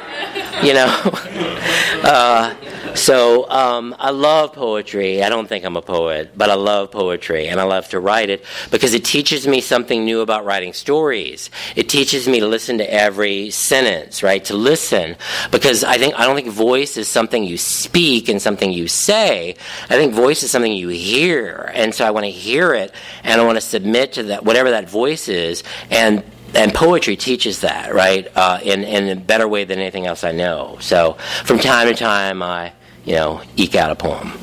[0.64, 0.88] you know.
[2.04, 2.54] uh,
[2.98, 5.24] so um, I love poetry.
[5.24, 8.32] I don't think I'm a poet, but I love poetry and I love to write
[8.32, 11.52] it because it teaches me something new about writing stories.
[11.76, 14.44] It teaches me to listen to every sentence, right?
[14.46, 15.16] To listen
[15.52, 19.56] because I think I don't think voice is something you speak and something you say.
[19.90, 22.92] I think voice is something you hear, and so I want to hear it
[23.24, 26.24] and I want to submit to that whatever that voice is and
[26.56, 28.28] and poetry teaches that, right?
[28.36, 30.78] Uh, in in a better way than anything else I know.
[30.80, 32.74] So from time to time, I
[33.06, 34.34] you know eke out a poem.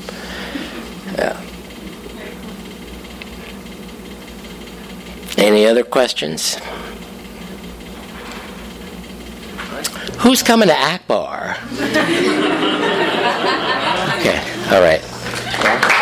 [1.17, 1.41] Yeah.
[5.37, 6.57] Any other questions?
[10.19, 11.57] Who's coming to Akbar?
[14.19, 14.39] okay.
[14.71, 16.01] All right.